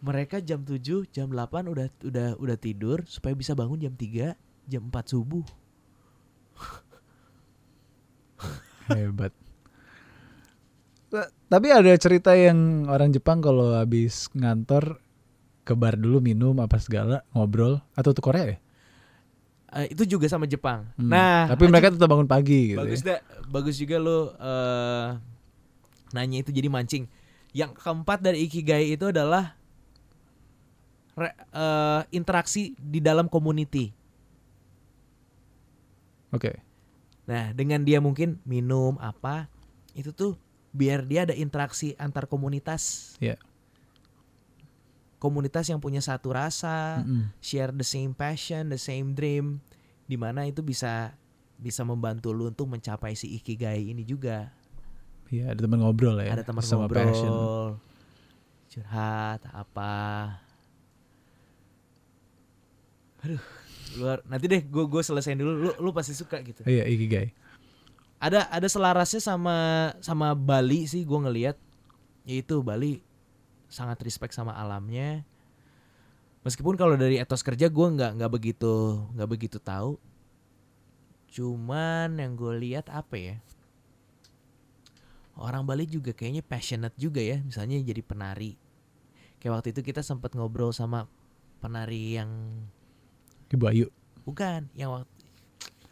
[0.00, 4.32] Mereka jam 7, jam 8 udah udah udah tidur supaya bisa bangun jam 3,
[4.66, 5.44] jam 4 subuh.
[8.90, 9.32] Hebat.
[11.10, 14.98] Ta- Tapi ada cerita yang orang Jepang kalau habis ngantor
[15.62, 18.58] ke bar dulu minum apa segala ngobrol atau tuh Korea ya?
[19.70, 20.82] Eh, itu juga sama Jepang.
[20.98, 21.10] Hmm.
[21.10, 22.78] Nah, tapi mereka tetap bangun pagi gitu.
[22.82, 23.14] bagus ya.
[23.14, 25.08] dah, bagus juga lo eh
[26.10, 27.06] nanya itu jadi mancing.
[27.54, 29.54] Yang keempat dari ikigai itu adalah
[31.20, 33.92] re- eh, interaksi di dalam community.
[36.32, 36.62] Oke.
[37.28, 39.46] Nah, dengan dia mungkin minum apa
[39.94, 40.34] itu tuh
[40.70, 43.14] biar dia ada interaksi antar komunitas.
[43.18, 43.36] Iya.
[45.20, 47.28] Komunitas yang punya satu rasa, Mm-mm.
[47.44, 49.60] share the same passion, the same dream,
[50.08, 51.12] di mana itu bisa
[51.60, 54.48] bisa membantu lu untuk mencapai si ikigai ini juga.
[55.28, 56.40] Iya, ada teman ngobrol ya.
[56.40, 57.32] Ada teman ngobrol, passion.
[58.70, 59.94] curhat apa.
[63.24, 63.42] Aduh,
[64.00, 64.24] luar.
[64.24, 65.52] Nanti deh gue gue selesaiin dulu.
[65.68, 66.64] Lu lu pasti suka gitu.
[66.64, 67.32] Iya, ikigai.
[68.20, 69.56] Ada ada selarasnya sama
[70.04, 71.56] sama Bali sih gue ngelihat.
[72.28, 73.00] Yaitu Bali
[73.70, 75.24] sangat respect sama alamnya.
[76.40, 80.00] Meskipun kalau dari etos kerja gue nggak nggak begitu nggak begitu tahu.
[81.30, 83.36] Cuman yang gue lihat apa ya?
[85.40, 88.60] Orang Bali juga kayaknya passionate juga ya, misalnya jadi penari.
[89.40, 91.08] Kayak waktu itu kita sempat ngobrol sama
[91.64, 92.28] penari yang
[93.50, 93.86] Ibu Ayu.
[94.22, 95.10] bukan, yang waktu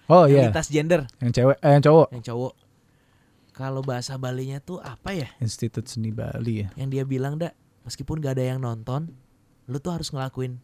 [0.09, 2.09] Oh iya, lintas gender, yang cewek eh yang cowok.
[2.17, 2.55] yang cowok.
[3.53, 5.29] Kalau bahasa Balinya tuh apa ya?
[5.37, 6.69] Institut Seni Bali ya.
[6.81, 7.53] Yang dia bilang dak,
[7.85, 9.13] meskipun gak ada yang nonton,
[9.69, 10.57] lu tuh harus ngelakuin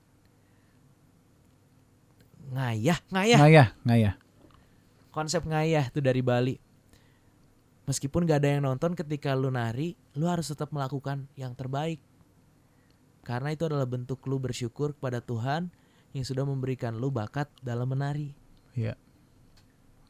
[2.57, 3.38] ngayah, ngayah.
[3.42, 4.14] Ngayah, ngayah.
[5.12, 6.57] Konsep ngayah tuh dari Bali.
[7.85, 12.00] Meskipun gak ada yang nonton ketika lu nari, lu harus tetap melakukan yang terbaik.
[13.28, 15.68] Karena itu adalah bentuk lu bersyukur kepada Tuhan
[16.14, 18.33] yang sudah memberikan lu bakat dalam menari.
[18.79, 18.94] Iya.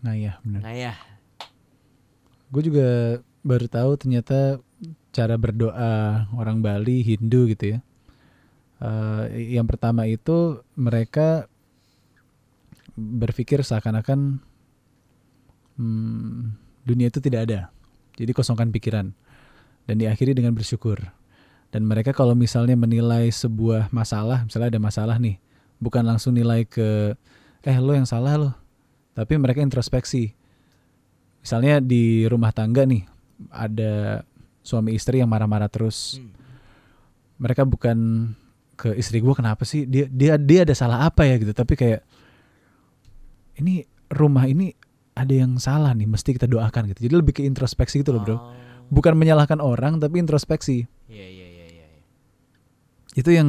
[0.05, 0.61] Ngayah bener.
[0.61, 0.97] Ngayah.
[2.53, 2.89] Gue juga
[3.41, 4.61] baru tahu ternyata
[5.11, 7.79] cara berdoa orang Bali Hindu gitu ya.
[8.85, 11.49] Eh, yang pertama itu mereka
[12.95, 14.45] berpikir seakan-akan
[15.81, 16.39] hmm,
[16.85, 17.61] dunia itu tidak ada.
[18.15, 19.11] Jadi kosongkan pikiran
[19.89, 21.01] dan diakhiri dengan bersyukur.
[21.73, 25.43] Dan mereka kalau misalnya menilai sebuah masalah, misalnya ada masalah nih,
[25.79, 27.15] bukan langsung nilai ke
[27.65, 28.51] eh lo yang salah lo,
[29.17, 30.35] tapi mereka introspeksi.
[31.41, 33.05] Misalnya di rumah tangga nih
[33.53, 34.25] ada
[34.65, 36.21] suami istri yang marah-marah terus.
[36.21, 36.33] Hmm.
[37.41, 38.31] Mereka bukan
[38.75, 42.03] ke istri gue kenapa sih dia dia dia ada salah apa ya gitu, tapi kayak
[43.63, 44.75] ini rumah ini
[45.15, 47.07] ada yang salah nih, mesti kita doakan gitu.
[47.07, 48.35] Jadi lebih ke introspeksi gitu loh bro.
[48.35, 48.41] Oh.
[48.91, 50.85] Bukan menyalahkan orang tapi introspeksi.
[51.07, 51.27] Iya.
[51.31, 51.44] iya.
[53.15, 53.49] Itu yang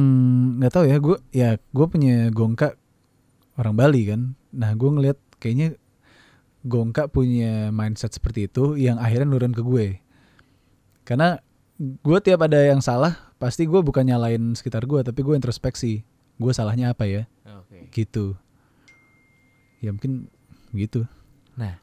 [0.62, 2.78] nggak tahu ya gue ya gue punya gongka
[3.58, 4.20] orang Bali kan.
[4.54, 5.74] Nah gue ngeliat kayaknya
[6.66, 9.98] gongka punya mindset seperti itu yang akhirnya nurun ke gue.
[11.02, 11.38] Karena
[11.78, 16.06] gue tiap ada yang salah pasti gue bukan nyalain sekitar gue tapi gue introspeksi.
[16.36, 17.90] Gue salahnya apa ya Oke.
[17.90, 18.38] gitu.
[19.82, 20.30] Ya mungkin
[20.72, 21.08] gitu.
[21.56, 21.80] Nah,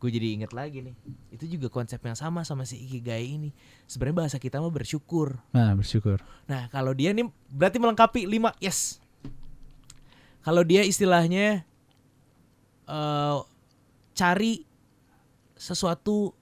[0.00, 0.96] gue jadi inget lagi nih.
[1.28, 3.52] Itu juga konsep yang sama sama si ikigai ini.
[3.84, 5.36] Sebenarnya bahasa kita mah bersyukur.
[5.52, 6.24] Nah bersyukur.
[6.48, 8.96] Nah, kalau dia nih berarti melengkapi lima yes.
[10.40, 11.68] Kalau dia istilahnya
[12.88, 13.38] eh
[14.16, 14.64] cari
[15.60, 16.32] sesuatu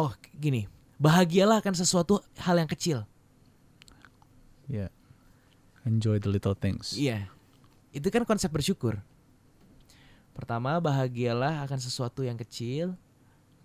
[0.00, 0.64] Oh, gini.
[0.96, 3.04] Bahagialah akan sesuatu hal yang kecil.
[4.64, 4.88] Ya.
[5.84, 6.96] Enjoy the little things.
[6.96, 7.28] Iya.
[7.92, 9.04] Itu kan konsep bersyukur.
[10.32, 12.94] Pertama, bahagialah akan sesuatu yang kecil.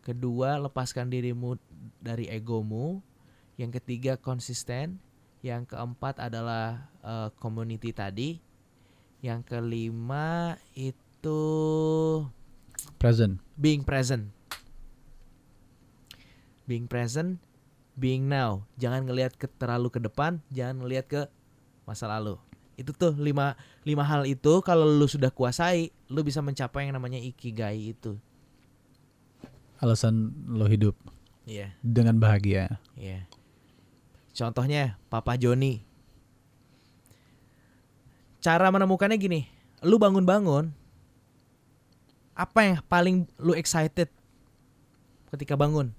[0.05, 1.57] Kedua, lepaskan dirimu
[2.01, 3.01] dari egomu.
[3.57, 4.99] Yang ketiga, konsisten.
[5.45, 8.41] Yang keempat adalah eh, community tadi.
[9.21, 11.41] Yang kelima itu
[13.01, 13.41] Present.
[13.57, 14.29] being present.
[16.65, 17.37] Being present,
[17.93, 18.65] being now.
[18.81, 21.21] Jangan ngelihat ke terlalu ke depan, jangan ngelihat ke
[21.85, 22.41] masa lalu.
[22.75, 27.17] Itu tuh lima lima hal itu kalau lu sudah kuasai, lu bisa mencapai yang namanya
[27.17, 28.19] ikigai itu.
[29.79, 30.95] Alasan lo hidup
[31.45, 32.79] Iya, dengan bahagia.
[32.95, 33.27] iya.
[34.31, 35.83] Contohnya Papa Joni.
[38.39, 39.41] Cara menemukannya gini,
[39.81, 40.69] lu bangun-bangun
[42.35, 44.11] apa yang paling lu excited
[45.31, 45.95] ketika bangun?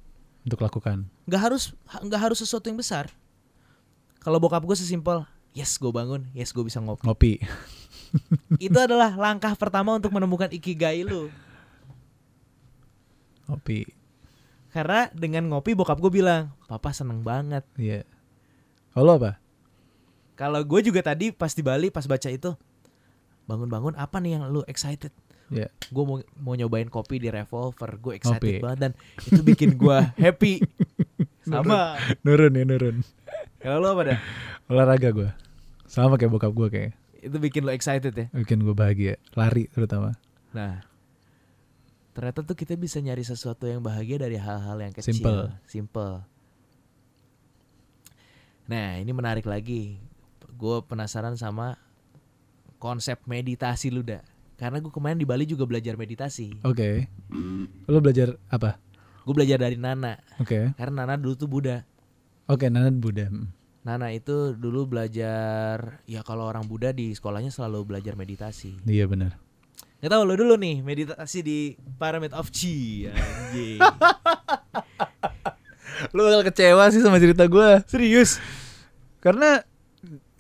[0.47, 1.03] untuk lakukan.
[1.27, 1.75] nggak harus
[2.07, 3.11] nggak harus sesuatu yang besar
[4.23, 5.27] kalau bokap gue sesimpel
[5.57, 7.33] yes gue bangun yes gue bisa ngopi Ngopi.
[8.69, 11.33] itu adalah langkah pertama untuk menemukan ikigai lu
[13.47, 13.89] Ngopi.
[14.71, 18.05] karena dengan ngopi bokap gue bilang papa seneng banget Iya.
[18.93, 19.41] Kalau apa?
[20.37, 22.53] kalau gue juga tadi pas di Bali pas baca itu
[23.47, 25.09] bangun-bangun apa nih yang lu excited
[25.47, 25.71] Iya.
[25.87, 28.61] gue mau mau nyobain kopi di revolver gue excited Kopi.
[28.61, 28.93] banget dan
[29.23, 30.61] itu bikin gue happy
[31.41, 32.97] sama Nurun ya nurun.
[33.57, 34.21] kalau lu apa dah
[34.67, 35.31] Olahraga gue.
[35.87, 36.93] Sama kayak bokap gue kayak.
[37.27, 39.19] itu bikin lu excited ya Bikin gue bahagia.
[39.35, 40.15] Lari terutama.
[40.55, 40.87] Nah,
[42.15, 45.11] ternyata tuh kita bisa nyari sesuatu yang bahagia dari hal-hal yang kecil.
[45.11, 45.43] Simple.
[45.67, 46.23] Simple.
[48.67, 49.99] Nah, ini menarik lagi.
[50.55, 51.79] Gue penasaran sama
[52.79, 54.23] konsep meditasi lu dah.
[54.57, 56.63] Karena gue kemarin di Bali juga belajar meditasi.
[56.65, 57.11] Oke.
[57.91, 58.81] Lo belajar apa?
[59.27, 60.17] Gue belajar dari Nana.
[60.41, 60.73] Oke.
[60.79, 61.83] Karena Nana dulu tuh Buddha.
[62.47, 63.29] Oke, Nana Buddha.
[63.87, 68.75] Nana itu dulu belajar ya kalau orang Buddha di sekolahnya selalu belajar meditasi.
[68.83, 69.39] Iya benar.
[70.03, 73.79] Gak tau lo dulu nih meditasi di Pyramid of Chi anjing.
[76.19, 77.87] Lo bakal kecewa sih sama cerita gue.
[77.87, 78.43] Serius?
[79.23, 79.63] Karena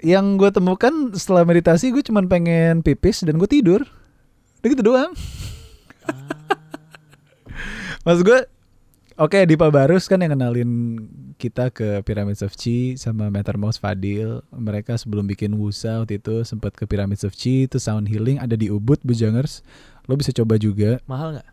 [0.03, 3.87] yang gue temukan setelah meditasi gue cuman pengen pipis dan gue tidur.
[4.59, 5.15] Udah gitu doang.
[8.05, 8.39] Maksud gue
[9.17, 11.01] Oke, Dipa Barus kan yang kenalin
[11.41, 14.45] kita ke Pyramids of Chi sama Mattermost Fadil.
[14.53, 18.61] Mereka sebelum bikin Wusa waktu itu sempat ke Pyramids of Chi, itu sound healing ada
[18.61, 19.65] di Ubud, Bujangers.
[20.05, 21.01] Lo bisa coba juga.
[21.09, 21.49] Mahal nggak?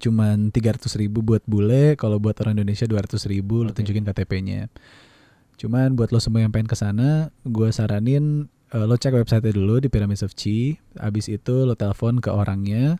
[0.00, 3.84] Cuman 300 ribu buat bule, kalau buat orang Indonesia 200 ribu, lo Oke.
[3.84, 4.72] tunjukin KTP-nya.
[5.60, 9.76] Cuman buat lo semua yang pengen ke sana, gue saranin eh, lo cek website dulu
[9.76, 10.80] di Pyramids of Chi.
[10.96, 12.96] Abis itu lo telepon ke orangnya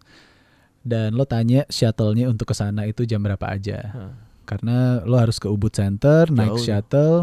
[0.85, 3.91] dan lo tanya shuttle-nya untuk ke sana itu jam berapa aja.
[3.91, 4.13] Hah.
[4.45, 6.65] Karena lo harus ke Ubud Center, naik Jauh.
[6.65, 7.17] shuttle.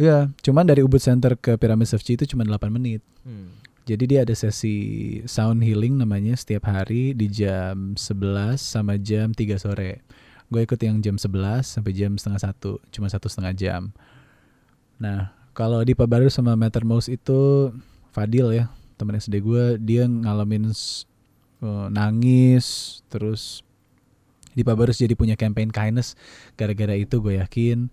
[0.00, 3.04] Ya, cuman dari Ubud Center ke Pyramids of Chi itu cuma 8 menit.
[3.28, 3.60] Hmm.
[3.84, 4.76] Jadi dia ada sesi
[5.24, 10.04] sound healing namanya setiap hari di jam 11 sama jam 3 sore.
[10.48, 13.82] Gue ikut yang jam 11 sampai jam setengah satu, cuma satu setengah jam.
[15.00, 17.72] Nah, kalau di Pabaru sama Mattermost itu
[18.12, 18.68] Fadil ya,
[19.00, 20.72] teman SD gue, dia ngalamin
[21.90, 23.66] nangis, terus
[24.54, 26.18] di Pabarus jadi punya campaign kindness
[26.58, 27.90] gara-gara itu gue yakin.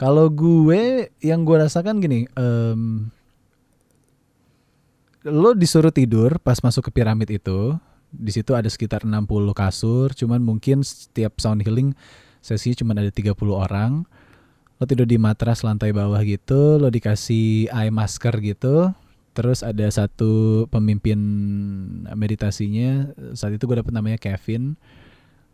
[0.00, 3.12] Kalau gue yang gue rasakan gini, em,
[5.28, 7.76] lo disuruh tidur pas masuk ke piramid itu
[8.10, 11.92] di situ ada sekitar 60 kasur cuman mungkin setiap sound healing
[12.40, 14.08] sesi cuman ada 30 orang
[14.80, 18.96] lo tidur di matras lantai bawah gitu lo dikasih eye masker gitu
[19.32, 21.18] terus ada satu pemimpin
[22.18, 24.74] meditasinya saat itu gue dapet namanya Kevin.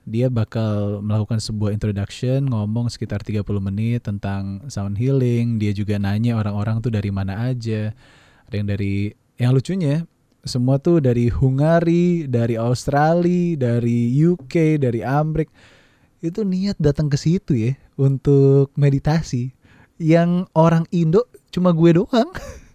[0.07, 5.59] Dia bakal melakukan sebuah introduction ngomong sekitar 30 menit tentang sound healing.
[5.59, 7.91] Dia juga nanya orang-orang tuh dari mana aja.
[8.47, 8.95] Ada yang dari
[9.35, 10.07] yang lucunya
[10.47, 15.51] semua tuh dari Hungari, dari Australia, dari UK, dari Amerika
[16.25, 19.53] itu niat datang ke situ ya untuk meditasi.
[19.97, 22.29] Yang orang Indo cuma gue doang,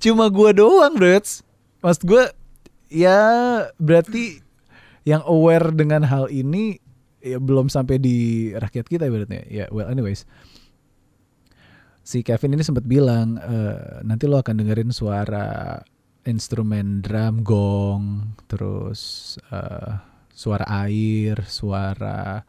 [0.00, 1.42] Cuma gue doang, Brats.
[1.84, 2.30] Mas gue
[2.88, 3.20] ya
[3.76, 4.40] berarti
[5.04, 6.80] yang aware dengan hal ini
[7.20, 9.44] ya belum sampai di rakyat kita ibaratnya.
[9.48, 10.24] Ya well anyways.
[12.04, 15.80] Si Kevin ini sempat bilang "Eh, nanti lo akan dengerin suara
[16.24, 18.04] instrumen drum gong,
[18.48, 19.92] terus eh,
[20.32, 22.44] suara air, suara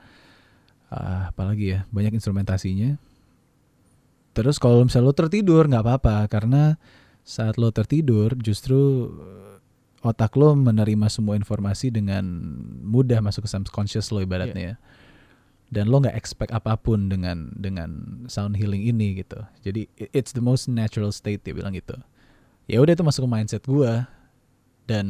[0.91, 2.99] eh, apa lagi ya, banyak instrumentasinya.
[4.35, 6.75] Terus kalau misalnya lo tertidur nggak apa-apa karena
[7.23, 9.55] saat lo tertidur justru eh,
[10.03, 12.21] otak lo menerima semua informasi dengan
[12.83, 14.77] mudah masuk ke subconscious lo ibaratnya ya.
[15.71, 19.39] Dan lo nggak expect apa pun dengan dengan sound healing ini gitu.
[19.63, 21.95] Jadi it's the most natural state dia bilang gitu.
[22.67, 24.05] Ya udah itu masuk ke mindset gua
[24.85, 25.07] dan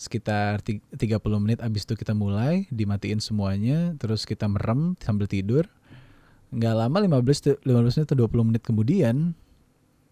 [0.00, 5.68] sekitar ti- 30 menit abis itu kita mulai dimatiin semuanya terus kita merem sambil tidur
[6.50, 9.16] nggak lama 15 tu- 15 menit atau 20 menit kemudian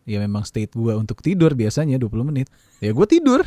[0.05, 2.47] ya memang state gua untuk tidur biasanya 20 menit
[2.79, 3.43] ya gue tidur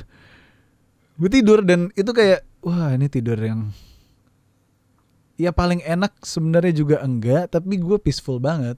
[1.13, 3.69] gue tidur dan itu kayak wah ini tidur yang
[5.35, 8.77] ya paling enak sebenarnya juga enggak tapi gue peaceful banget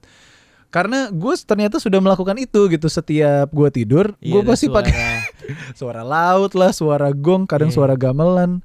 [0.68, 4.94] karena gue ternyata sudah melakukan itu gitu setiap gue tidur Iya, gue pasti pakai
[5.78, 6.02] suara.
[6.02, 7.76] laut lah suara gong kadang Iya.
[7.76, 8.64] suara gamelan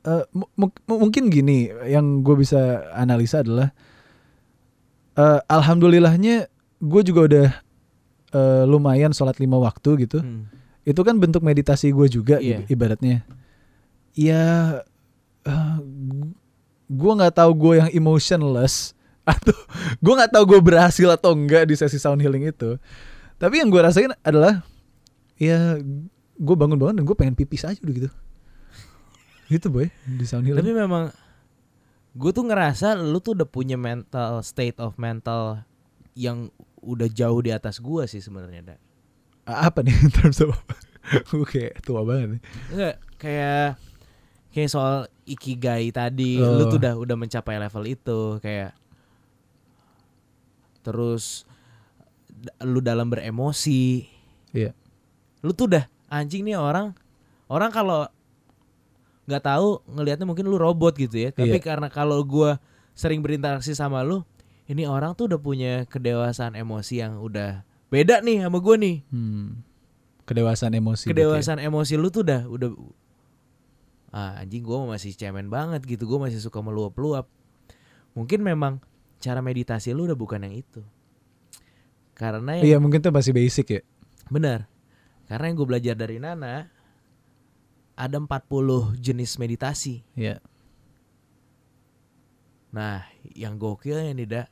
[0.00, 0.48] Eh, mu-
[0.88, 2.56] mungkin gini yang gue bisa
[2.90, 3.68] analisa adalah
[5.12, 6.48] eh, alhamdulillahnya
[6.80, 7.48] gue juga udah
[8.30, 10.20] eh, lumayan sholat lima waktu gitu.
[10.20, 10.48] Hmm.
[10.80, 13.20] itu kan bentuk meditasi gue juga i- ibaratnya.
[14.10, 14.80] Ya
[16.86, 18.96] gue nggak tahu gue yang emotionless
[19.28, 19.54] atau
[20.00, 22.80] gue nggak tahu gue berhasil atau enggak di sesi sound healing itu.
[23.36, 24.64] Tapi yang gue rasain adalah
[25.36, 25.76] ya
[26.34, 28.10] gue bangun-bangun dan gue pengen pipis aja udah gitu
[29.50, 31.10] gitu boy di sound healing Tapi memang
[32.10, 35.62] gue tuh ngerasa lu tuh udah punya mental state of mental
[36.14, 38.76] yang udah jauh di atas gua sih sebenarnya, Da.
[39.46, 40.74] Apa nih in terms of apa
[41.26, 42.42] gue kayak tua banget nih.
[42.70, 43.66] Enggak, kayak
[44.50, 46.58] kayak soal ikigai tadi, Oh.
[46.58, 48.74] lu tuh udah udah mencapai level itu kayak
[50.80, 51.44] terus
[52.64, 54.08] lu dalam beremosi.
[54.50, 54.72] Iya.
[55.44, 56.96] Lu tuh udah anjing nih orang
[57.46, 58.08] orang kalau
[59.30, 61.30] nggak tahu ngelihatnya mungkin lu robot gitu ya.
[61.30, 61.62] Tapi Iya.
[61.62, 62.58] karena kalau gua
[62.92, 64.26] sering berinteraksi sama lu,
[64.66, 69.06] ini orang tuh udah punya kedewasaan emosi yang udah beda nih sama gua nih.
[69.08, 69.62] Hmm.
[70.26, 71.10] kedewasaan emosi ya.
[71.10, 72.70] kedewasaan emosi lu tuh udah udah
[74.14, 77.26] ah anjing gue masih cemen banget gitu gue masih suka meluap-luap
[78.14, 78.78] mungkin memang
[79.18, 80.86] cara meditasi lu udah bukan yang itu
[82.14, 83.82] karena iya yang mungkin tuh masih basic ya
[84.30, 84.70] benar
[85.26, 86.70] karena yang gue belajar dari Nana
[88.00, 90.00] ada 40 jenis meditasi.
[90.16, 90.40] Iya.
[92.70, 93.02] nah
[93.34, 94.48] yang gokilnya nih dak.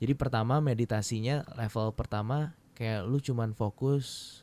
[0.00, 4.40] Jadi pertama meditasinya level pertama kayak lu cuman fokus.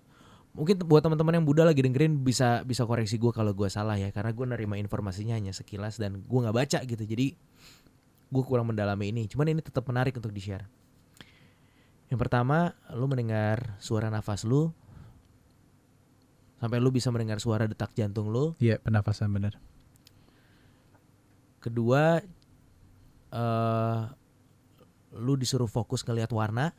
[0.53, 4.13] Mungkin buat teman-teman yang Buddha lagi dengerin bisa bisa koreksi gue kalau gue salah ya
[4.13, 7.03] karena gue nerima informasinya hanya sekilas dan gue nggak baca gitu.
[7.03, 7.33] Jadi
[8.29, 9.25] gue kurang mendalami ini.
[9.25, 10.85] Cuman ini tetap menarik untuk di share
[12.09, 14.69] yang pertama lu mendengar suara nafas lu
[16.61, 18.55] sampai lu bisa mendengar suara detak jantung lu.
[18.59, 19.57] Iya, pernafasan benar.
[21.65, 22.21] kedua
[23.33, 24.01] eh
[25.17, 26.77] lu disuruh fokus ngelihat warna.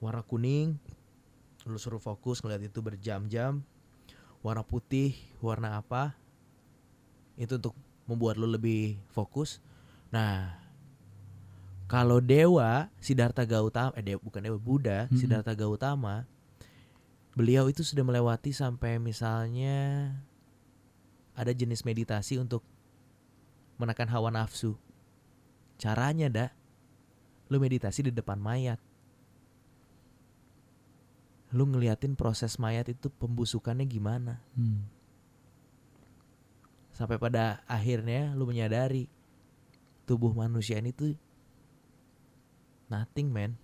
[0.00, 0.80] Warna kuning
[1.68, 3.60] lu suruh fokus ngelihat itu berjam-jam.
[4.40, 5.12] Warna putih
[5.44, 6.16] warna apa?
[7.36, 7.76] Itu untuk
[8.08, 9.60] membuat lu lebih fokus.
[10.08, 10.56] Nah
[11.90, 15.18] kalau dewa Siddhartha Gautama eh dewa, bukan dewa Buddha Mm-mm.
[15.18, 16.24] Siddhartha Gautama
[17.36, 20.08] beliau itu sudah melewati sampai misalnya
[21.36, 22.64] ada jenis meditasi untuk
[23.76, 24.72] menekan hawa nafsu.
[25.76, 26.50] Caranya dah,
[27.52, 28.80] lu meditasi di depan mayat.
[31.52, 34.40] Lu ngeliatin proses mayat itu pembusukannya gimana.
[34.56, 34.88] Hmm.
[36.96, 39.12] Sampai pada akhirnya lu menyadari
[40.08, 41.12] tubuh manusia ini tuh
[42.88, 43.60] nothing man.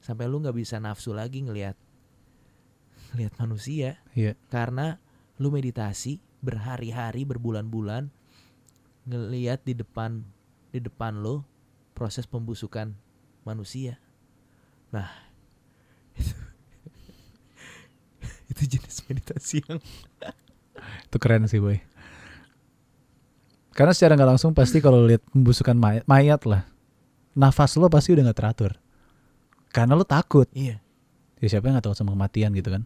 [0.00, 1.76] Sampai lu nggak bisa nafsu lagi ngelihat
[3.16, 4.36] ngelihat manusia Iya.
[4.52, 5.00] karena
[5.40, 8.12] lu meditasi berhari-hari berbulan-bulan
[9.04, 10.20] ngeliat di depan
[10.68, 11.40] di depan lo
[11.96, 12.92] proses pembusukan
[13.42, 13.96] manusia
[14.92, 15.08] nah
[16.20, 16.36] itu
[18.52, 19.80] itu jenis meditasi yang
[21.08, 21.80] Itu keren sih, boy.
[23.72, 26.68] Karena secara nggak langsung pasti kalau lihat pembusukan mayat, mayat lah,
[27.32, 28.72] nafas lo pasti udah nggak teratur.
[29.72, 30.44] Karena lo takut.
[30.52, 30.80] iya
[31.36, 32.84] Ya siapa yang nggak takut sama kematian gitu kan?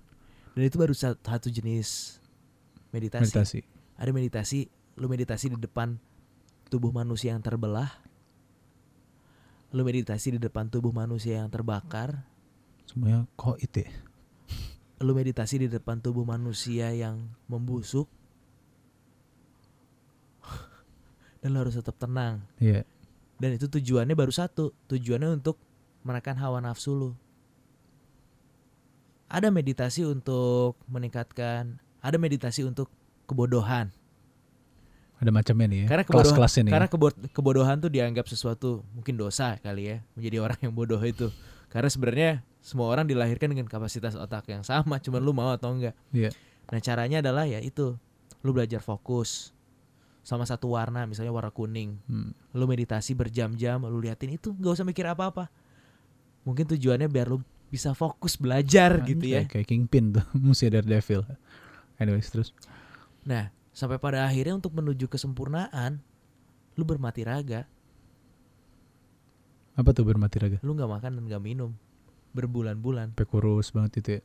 [0.61, 2.21] Dan itu baru sat- satu jenis
[2.91, 3.25] meditasi.
[3.25, 3.59] Meditasi.
[3.97, 4.59] ada meditasi
[4.95, 5.97] lu meditasi di depan
[6.69, 7.89] tubuh manusia yang terbelah
[9.71, 12.29] lu meditasi di depan tubuh manusia yang terbakar
[12.85, 13.81] Semuanya kok itu.
[13.81, 13.91] ya?
[15.01, 18.05] lu meditasi di depan tubuh manusia yang membusuk
[21.41, 22.85] dan lu harus tetap tenang Iya.
[23.37, 25.57] dan itu tujuannya baru satu tujuannya untuk
[26.03, 27.11] menekan hawa nafsu lu
[29.31, 32.91] ada meditasi untuk meningkatkan ada meditasi untuk
[33.25, 33.95] kebodohan
[35.17, 35.87] Ada macamnya nih ya.
[35.87, 36.67] Karena kebodohan- Kelas-kelasnya nih.
[36.67, 36.75] ya.
[36.75, 41.29] karena kebo- kebodohan tuh dianggap sesuatu mungkin dosa kali ya menjadi orang yang bodoh itu
[41.69, 45.93] karena sebenarnya semua orang dilahirkan dengan kapasitas otak yang sama cuman lu mau atau enggak
[46.11, 46.33] Iya.
[46.67, 47.99] Nah caranya adalah ya itu
[48.41, 49.53] Lu belajar fokus
[50.21, 52.33] Sama satu warna misalnya warna kuning Hmm.
[52.51, 55.53] Lu meditasi berjam-jam Lu liatin itu gak usah mikir apa-apa
[56.43, 61.23] Mungkin tujuannya biar lu bisa fokus belajar gitu ya Anjay, Kayak Kingpin tuh, musuh Daredevil.
[62.03, 62.51] Anyways terus.
[63.23, 66.03] Nah sampai pada akhirnya untuk menuju kesempurnaan
[66.75, 67.71] Lu bermati raga
[69.79, 70.59] Apa tuh bermati raga?
[70.67, 71.71] Lu gak makan dan gak minum
[72.35, 74.23] Berbulan-bulan Sampai kurus banget itu ya.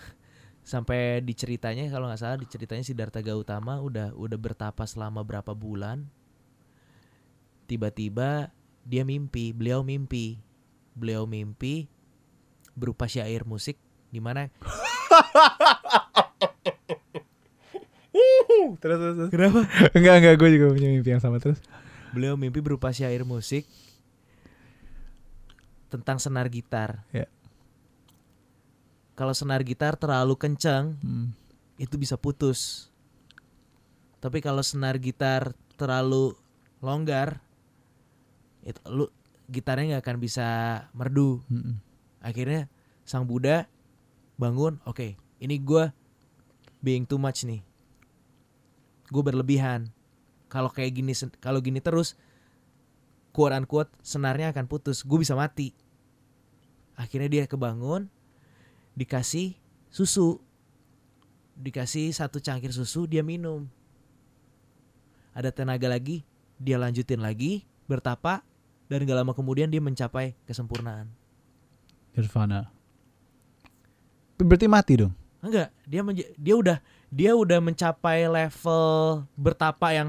[0.72, 6.08] Sampai diceritanya kalau nggak salah diceritanya si Darta Gautama udah udah bertapa selama berapa bulan
[7.66, 8.54] tiba-tiba
[8.86, 10.38] dia mimpi beliau mimpi
[10.96, 11.86] beliau mimpi
[12.72, 13.76] berupa syair musik
[14.08, 14.48] di mana
[18.80, 19.30] terus terus, terus.
[19.30, 19.58] kenapa
[19.92, 21.60] enggak enggak gue juga punya mimpi yang sama terus
[22.10, 23.68] beliau mimpi berupa syair musik
[25.86, 27.28] tentang senar gitar Ya.
[29.14, 31.32] kalau senar gitar terlalu kencang Hmm.
[31.76, 32.88] itu bisa putus.
[34.16, 36.32] Tapi kalau senar gitar terlalu
[36.80, 37.36] longgar,
[38.64, 39.06] itu lu
[39.46, 40.46] gitarnya nggak akan bisa
[40.92, 41.42] merdu.
[41.50, 41.78] Mm-mm.
[42.22, 42.66] Akhirnya
[43.06, 43.70] sang Buddha
[44.36, 45.94] bangun, oke, ini gua
[46.82, 47.62] being too much nih.
[49.10, 49.90] Gue berlebihan.
[50.46, 52.14] Kalau kayak gini, kalau gini terus,
[53.34, 55.02] quote unquote, senarnya akan putus.
[55.02, 55.74] Gue bisa mati.
[56.94, 58.08] Akhirnya dia kebangun,
[58.94, 59.58] dikasih
[59.90, 60.40] susu,
[61.58, 63.68] dikasih satu cangkir susu, dia minum.
[65.36, 66.24] Ada tenaga lagi,
[66.56, 68.40] dia lanjutin lagi, bertapa,
[68.86, 71.10] dan gak lama kemudian dia mencapai kesempurnaan.
[72.16, 72.70] Nirvana
[74.36, 76.78] berarti mati dong Enggak, dia menja- dia udah
[77.08, 80.08] dia udah mencapai level bertapa yang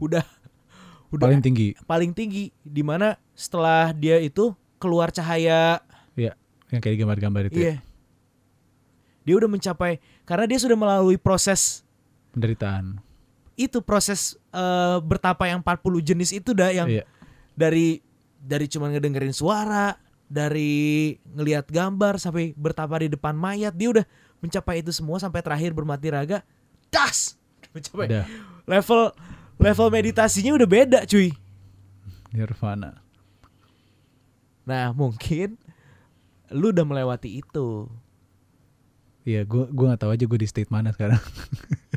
[0.00, 0.24] udah
[1.14, 5.78] udah paling tinggi paling tinggi di mana setelah dia itu keluar cahaya
[6.72, 7.62] yang kayak di gambar-gambar itu ya.
[7.62, 7.76] iya.
[9.22, 11.86] Dia udah mencapai karena dia sudah melalui proses
[12.34, 12.98] penderitaan
[13.54, 17.06] itu proses eh, bertapa yang 40 jenis itu dah yang Iya.
[17.54, 18.02] Dari
[18.44, 19.96] dari cuma ngedengerin suara,
[20.28, 24.04] dari ngelihat gambar sampai bertapa di depan mayat, dia udah
[24.44, 26.44] mencapai itu semua sampai terakhir bermati raga.
[26.92, 27.38] Das.
[27.74, 28.26] Mencapai udah
[28.68, 29.10] level
[29.58, 31.32] level meditasinya udah beda, cuy.
[32.34, 33.04] Nirvana
[34.64, 35.60] Nah, mungkin
[36.48, 37.88] lu udah melewati itu.
[39.24, 41.20] Iya, gue gua nggak tahu aja gue di state mana sekarang.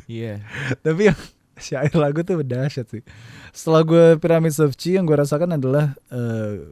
[0.08, 0.40] Iya.
[0.84, 1.18] Tapi yang
[1.60, 3.02] syair lagu tuh dahsyat sih.
[3.52, 6.62] Setelah gue Pyramids of Chi yang gue rasakan adalah eh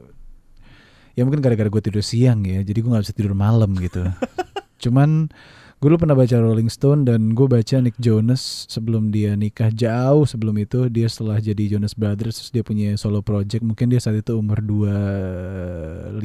[1.17, 4.05] ya mungkin gara-gara gue tidur siang ya, jadi gue nggak bisa tidur malam gitu.
[4.83, 5.29] Cuman
[5.77, 10.25] gue dulu pernah baca Rolling Stone dan gue baca Nick Jonas sebelum dia nikah jauh
[10.25, 14.17] sebelum itu dia setelah jadi Jonas Brothers terus dia punya solo project mungkin dia saat
[14.17, 16.17] itu umur 25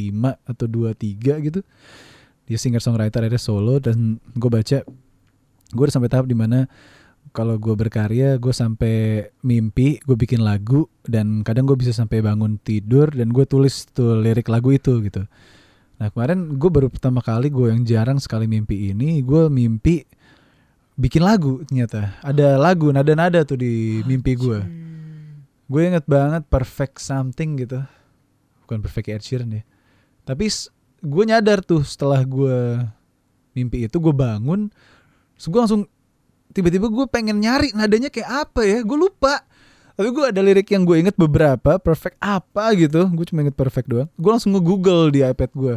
[0.48, 1.60] atau 23 gitu
[2.48, 4.88] dia singer songwriter akhirnya solo dan gue baca
[5.72, 6.64] gue udah sampai tahap di mana
[7.32, 12.60] kalau gue berkarya gue sampai mimpi gue bikin lagu dan kadang gue bisa sampai bangun
[12.60, 15.24] tidur dan gue tulis tuh lirik lagu itu gitu.
[15.96, 20.04] Nah kemarin gue baru pertama kali gue yang jarang sekali mimpi ini gue mimpi
[21.00, 22.20] bikin lagu ternyata.
[22.20, 24.60] Ada lagu nada-nada tuh di mimpi gue
[25.72, 27.80] gue inget banget perfect something gitu.
[28.68, 29.64] Bukan perfect Ed Sheeran ya.
[30.28, 30.52] Tapi
[31.00, 32.76] gue nyadar tuh setelah gue
[33.56, 34.68] mimpi itu gue bangun
[35.36, 35.82] terus gue langsung
[36.52, 39.42] tiba-tiba gue pengen nyari nadanya kayak apa ya gue lupa.
[39.92, 43.08] Tapi gue ada lirik yang gue inget beberapa perfect apa gitu.
[43.12, 44.08] Gue cuma inget perfect doang.
[44.16, 45.74] Gue langsung nge-google di iPad gue.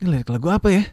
[0.00, 0.84] Ini lirik lagu apa ya?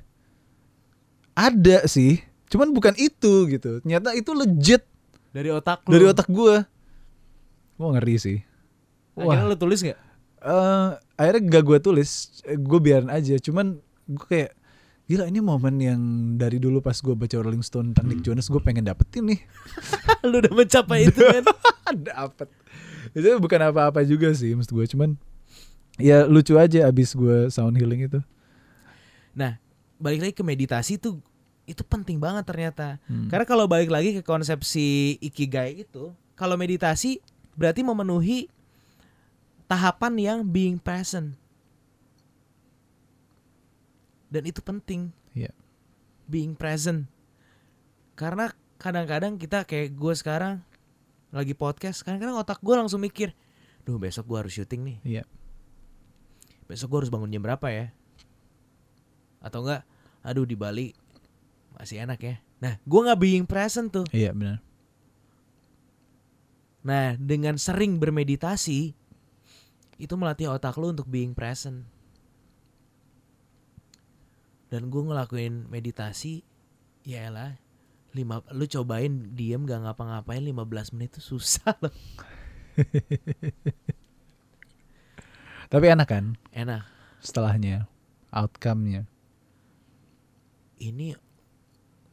[1.31, 2.19] Ada sih
[2.51, 3.79] cuman bukan itu gitu.
[3.79, 4.83] Ternyata itu legit.
[5.31, 5.95] Dari otak lu.
[5.95, 6.55] dari otak gue.
[7.79, 8.37] Gue ngeri sih.
[9.15, 9.51] Akhirnya wah.
[9.51, 9.99] lu tulis nggak?
[10.41, 12.09] eh akhirnya gak gue tulis.
[12.43, 13.39] Gue biarin aja.
[13.39, 13.79] Cuman
[14.11, 14.51] gue kayak
[15.11, 16.01] gila ini momen yang
[16.39, 19.39] dari dulu pas gue baca Rolling Stone tentang Nick Jonas gue pengen dapetin nih
[20.29, 21.43] lu udah mencapai itu kan?
[22.07, 22.47] dapet
[23.11, 25.19] itu bukan apa-apa juga sih maksud gue cuman
[25.99, 28.23] ya lucu aja abis gue sound healing itu
[29.31, 29.57] Nah,
[29.99, 31.19] balik lagi ke meditasi tuh
[31.63, 32.99] itu penting banget ternyata.
[33.07, 33.31] Hmm.
[33.31, 37.23] Karena kalau balik lagi ke konsepsi ikigai itu, kalau meditasi
[37.55, 38.51] berarti memenuhi
[39.71, 41.37] tahapan yang being present.
[44.31, 45.11] Dan itu penting.
[45.35, 45.51] Iya.
[46.31, 47.11] Being present.
[48.15, 50.63] Karena kadang-kadang kita kayak gue sekarang
[51.31, 53.31] lagi podcast, kadang-kadang otak gue langsung mikir,
[53.87, 54.97] duh besok gue harus syuting nih.
[55.03, 55.23] Iya.
[56.67, 57.91] Besok gue harus bangun jam berapa ya?
[59.43, 59.83] Atau enggak,
[60.23, 60.91] aduh di Bali
[61.75, 62.35] masih enak ya.
[62.61, 64.05] Nah, gue nggak being present tuh.
[64.13, 64.61] iya benar
[66.81, 68.93] Nah, dengan sering bermeditasi,
[70.01, 71.85] itu melatih otak lu untuk being present.
[74.71, 76.47] Dan gue ngelakuin meditasi,
[77.03, 77.59] ya lah,
[78.15, 81.91] lima, lu cobain diem gak ngapa-ngapain 15 menit itu susah loh.
[85.71, 86.87] tapi enak kan Enak.
[87.19, 87.91] setelahnya
[88.31, 89.07] outcome-nya
[90.79, 91.19] Ini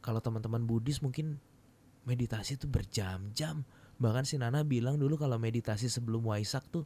[0.03, 1.39] kalau teman-teman Buddhis mungkin
[2.05, 3.65] meditasi itu berjam-jam.
[3.97, 6.85] Bahkan si Nana bilang dulu kalau meditasi sebelum Waisak tuh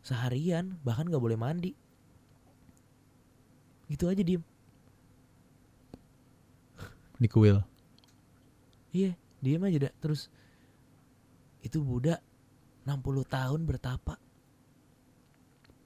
[0.00, 1.76] seharian, bahkan gak boleh mandi.
[3.92, 4.42] Gitu aja diem.
[7.20, 7.60] Di kuil
[8.90, 9.92] Iya, diem aja dah.
[10.02, 10.26] Terus
[11.62, 12.18] itu Buddha
[12.82, 14.18] 60 tahun bertapa.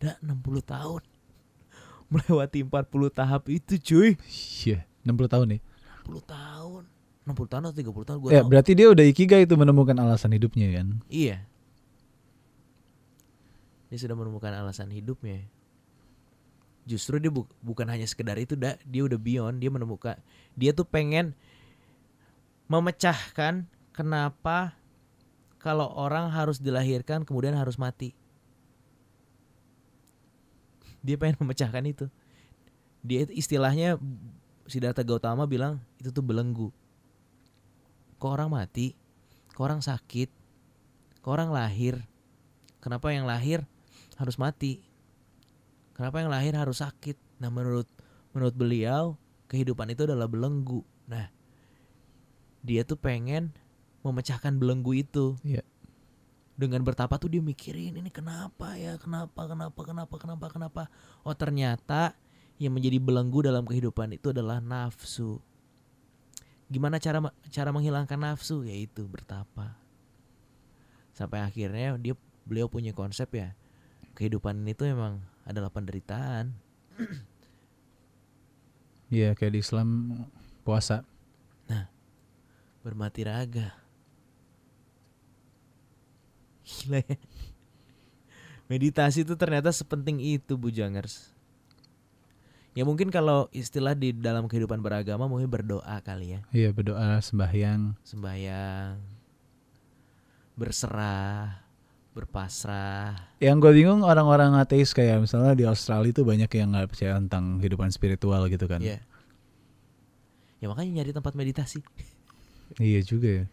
[0.01, 1.03] Dah 60 tahun.
[2.13, 2.73] Melewati 40
[3.13, 4.11] tahap itu cuy.
[4.65, 5.61] Iya, 60 tahun nih.
[6.09, 6.83] 60 tahun.
[7.25, 10.69] 60 tahun atau 30 tahun gue Ya, berarti dia udah ikigai itu menemukan alasan hidupnya
[10.81, 11.01] kan.
[11.09, 11.45] Iya.
[13.89, 15.45] Dia sudah menemukan alasan hidupnya.
[16.85, 20.21] Justru dia bu- bukan hanya sekedar itu, dah dia udah beyond, dia menemukan
[20.55, 21.35] dia tuh pengen
[22.71, 24.73] memecahkan kenapa
[25.61, 28.15] kalau orang harus dilahirkan kemudian harus mati.
[31.05, 32.07] Dia pengen memecahkan itu.
[33.05, 34.01] Dia istilahnya
[34.65, 36.73] Siddhartha Gautama bilang itu tuh belenggu.
[38.17, 38.97] Kok orang mati?
[39.53, 40.33] Kok orang sakit?
[41.21, 42.01] Kok orang lahir?
[42.81, 43.69] Kenapa yang lahir
[44.17, 44.81] harus mati?
[45.95, 47.15] Kenapa yang lahir harus sakit?
[47.39, 47.87] Nah, menurut
[48.35, 49.15] menurut beliau,
[49.47, 50.83] kehidupan itu adalah belenggu.
[51.07, 51.31] Nah,
[52.67, 53.55] dia tuh pengen
[54.03, 55.39] memecahkan belenggu itu.
[55.47, 55.63] Iya.
[56.55, 58.95] Dengan bertapa tuh dia mikirin ini kenapa ya?
[58.99, 59.47] Kenapa?
[59.47, 59.81] Kenapa?
[59.83, 60.15] Kenapa?
[60.19, 60.47] Kenapa?
[60.51, 60.83] Kenapa?
[61.27, 62.15] Oh, ternyata
[62.63, 65.43] yang menjadi belenggu dalam kehidupan itu adalah nafsu.
[66.71, 68.63] Gimana cara cara menghilangkan nafsu?
[68.63, 69.75] Yaitu bertapa.
[71.15, 72.15] Sampai akhirnya dia
[72.47, 73.55] beliau punya konsep ya.
[74.15, 76.53] Kehidupan ini tuh memang adalah penderitaan.
[79.13, 79.89] Iya, kayak di Islam
[80.65, 81.05] puasa.
[82.85, 83.73] bermati raga.
[86.69, 87.17] Gila ya.
[88.69, 91.33] Meditasi itu ternyata sepenting itu Bujangers.
[92.77, 96.41] Ya mungkin kalau istilah di dalam kehidupan beragama mungkin berdoa kali ya.
[96.53, 97.97] Iya, berdoa, sembahyang.
[98.05, 99.01] Sembahyang.
[100.59, 101.64] Berserah.
[102.15, 103.35] Berpasrah.
[103.43, 107.59] Yang gue bingung orang-orang ateis kayak misalnya di Australia itu banyak yang nggak percaya tentang
[107.59, 108.79] kehidupan spiritual gitu kan.
[108.79, 109.03] Iya.
[110.63, 111.83] Ya makanya nyari tempat meditasi.
[112.79, 113.45] Iya juga ya.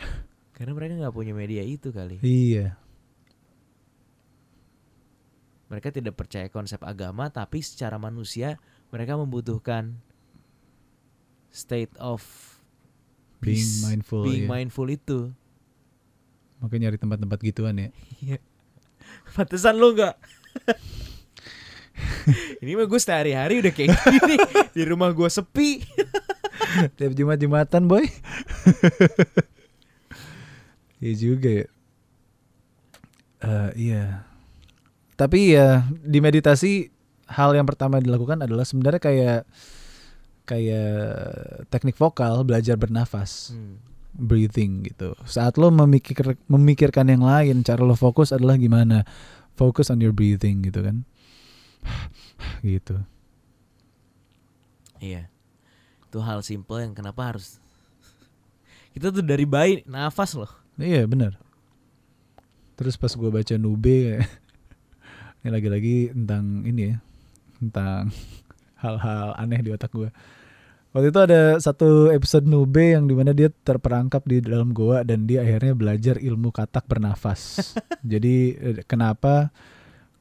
[0.56, 2.24] Karena mereka nggak punya media itu kali.
[2.24, 2.74] Iya.
[5.68, 8.56] Mereka tidak percaya konsep agama, tapi secara manusia
[8.88, 10.00] mereka membutuhkan
[11.52, 12.24] state of
[13.38, 14.24] Being peace, mindful.
[14.26, 14.50] being iya.
[14.50, 15.30] mindful itu.
[16.58, 17.88] Makanya nyari tempat-tempat gituan ya.
[19.34, 20.14] Pantesan lu nggak?
[22.62, 24.36] Ini mah gue sehari-hari udah kayak gini
[24.74, 25.82] di rumah gue sepi.
[26.98, 28.04] Tiap Jumat Jumatan boy.
[30.98, 31.66] Iya juga ya.
[33.38, 34.26] Eh, iya.
[35.14, 36.90] Tapi ya di meditasi
[37.30, 39.40] hal yang pertama dilakukan adalah sebenarnya kayak
[40.42, 40.98] kayak
[41.70, 43.78] teknik vokal belajar bernafas, Hmm.
[44.18, 45.14] Breathing gitu.
[45.24, 49.06] Saat lo memikir memikirkan yang lain, cara lo fokus adalah gimana?
[49.54, 51.06] Focus on your breathing gitu kan.
[52.66, 52.98] gitu.
[54.98, 55.30] Iya.
[56.10, 57.62] Itu hal simple yang kenapa harus
[58.92, 60.50] kita tuh dari bayi nafas loh.
[60.74, 61.38] Iya benar.
[62.74, 64.22] Terus pas gue baca Nube
[65.42, 66.96] ini lagi-lagi tentang ini ya
[67.58, 68.10] tentang
[68.82, 70.10] hal-hal aneh di otak gue.
[70.88, 75.28] Waktu itu ada satu episode Nube yang di mana dia terperangkap di dalam goa dan
[75.28, 77.76] dia akhirnya belajar ilmu katak bernafas.
[78.12, 79.52] Jadi eh, kenapa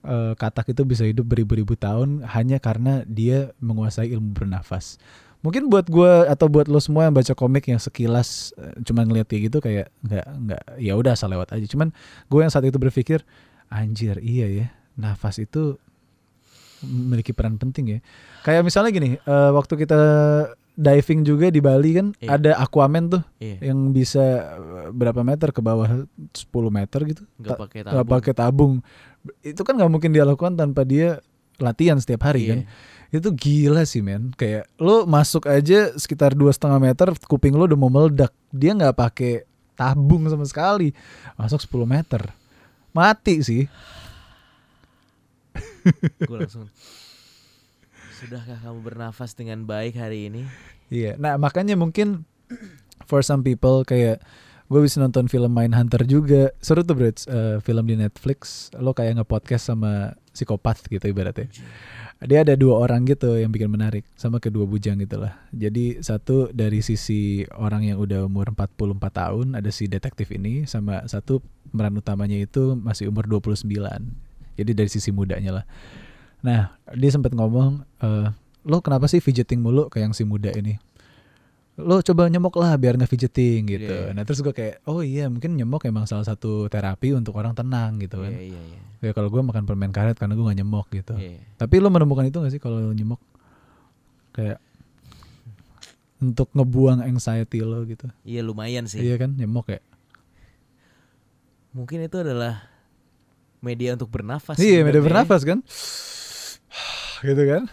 [0.03, 4.99] eh, katak itu bisa hidup beribu-ribu tahun hanya karena dia menguasai ilmu bernafas.
[5.39, 9.31] Mungkin buat gue atau buat lo semua yang baca komik yang sekilas eh, cuman ngeliat
[9.31, 11.63] kayak gitu kayak nggak nggak ya udah asal lewat aja.
[11.63, 11.95] Cuman
[12.27, 13.23] gue yang saat itu berpikir
[13.71, 14.67] anjir iya ya
[14.99, 15.79] nafas itu
[16.83, 17.99] memiliki peran penting ya.
[18.45, 19.99] Kayak misalnya gini, eh, waktu kita
[20.77, 22.37] diving juga di Bali kan Iya.
[22.37, 23.73] ada Aquaman tuh Iya.
[23.73, 24.21] yang bisa
[24.53, 27.25] eh, berapa meter ke bawah 10 meter gitu.
[27.35, 28.05] Nggak pakai tabung.
[28.07, 28.73] pakai tabung.
[29.41, 31.17] Itu kan nggak mungkin dia lakukan tanpa dia
[31.57, 32.49] latihan setiap hari Iya.
[32.53, 32.59] kan.
[33.09, 34.29] Itu gila sih men.
[34.31, 38.29] Kayak lo masuk aja sekitar dua setengah meter, kuping lo udah mau meledak.
[38.53, 39.33] Dia nggak pakai
[39.73, 40.93] tabung sama sekali.
[41.33, 42.21] Masuk 10 meter,
[42.91, 43.63] mati sih.
[46.19, 46.67] Gue langsung
[48.17, 50.49] Sudahkah kamu bernafas dengan baik hari ini?
[50.89, 51.21] Iya.
[51.21, 52.25] Nah makanya mungkin
[53.05, 54.17] for some people kayak
[54.67, 56.49] gue bisa nonton film Mindhunter juga.
[56.57, 58.73] Seru tuh bro eh, film di Netflix.
[58.73, 61.45] Lo kayak nge-podcast sama psikopat gitu ibaratnya.
[62.25, 66.49] Dia ada dua orang gitu yang bikin menarik sama kedua bujang gitu lah jadi satu
[66.49, 71.93] dari sisi orang yang udah umur 44 tahun ada si detektif ini sama satu pemeran
[72.01, 73.69] utamanya itu masih umur 29
[74.57, 75.65] jadi dari sisi mudanya lah
[76.45, 78.27] nah dia sempat ngomong eh,
[78.67, 80.77] lo kenapa sih fidgeting mulu kayak yang si muda ini
[81.77, 83.93] lo coba nyemok lah biar nggak fidgeting gitu.
[83.93, 84.09] Iya.
[84.09, 88.01] Nah terus gue kayak oh iya mungkin nyemok emang salah satu terapi untuk orang tenang
[88.01, 88.33] gitu kan.
[88.33, 88.79] Iya iya iya.
[88.97, 91.13] Ya kalau gue makan permen karet karena gue nggak nyemok gitu.
[91.13, 91.37] Iya.
[91.61, 93.21] Tapi lo menemukan itu gak sih kalau nyemok
[94.33, 94.57] kayak
[96.17, 98.09] untuk ngebuang anxiety lo gitu.
[98.25, 98.97] Iya lumayan sih.
[98.97, 99.79] Iya kan nyemok ya.
[101.77, 102.73] Mungkin itu adalah
[103.61, 104.57] media untuk bernafas.
[104.57, 105.61] iya, media bernafas kan.
[107.23, 107.63] Gitu kan.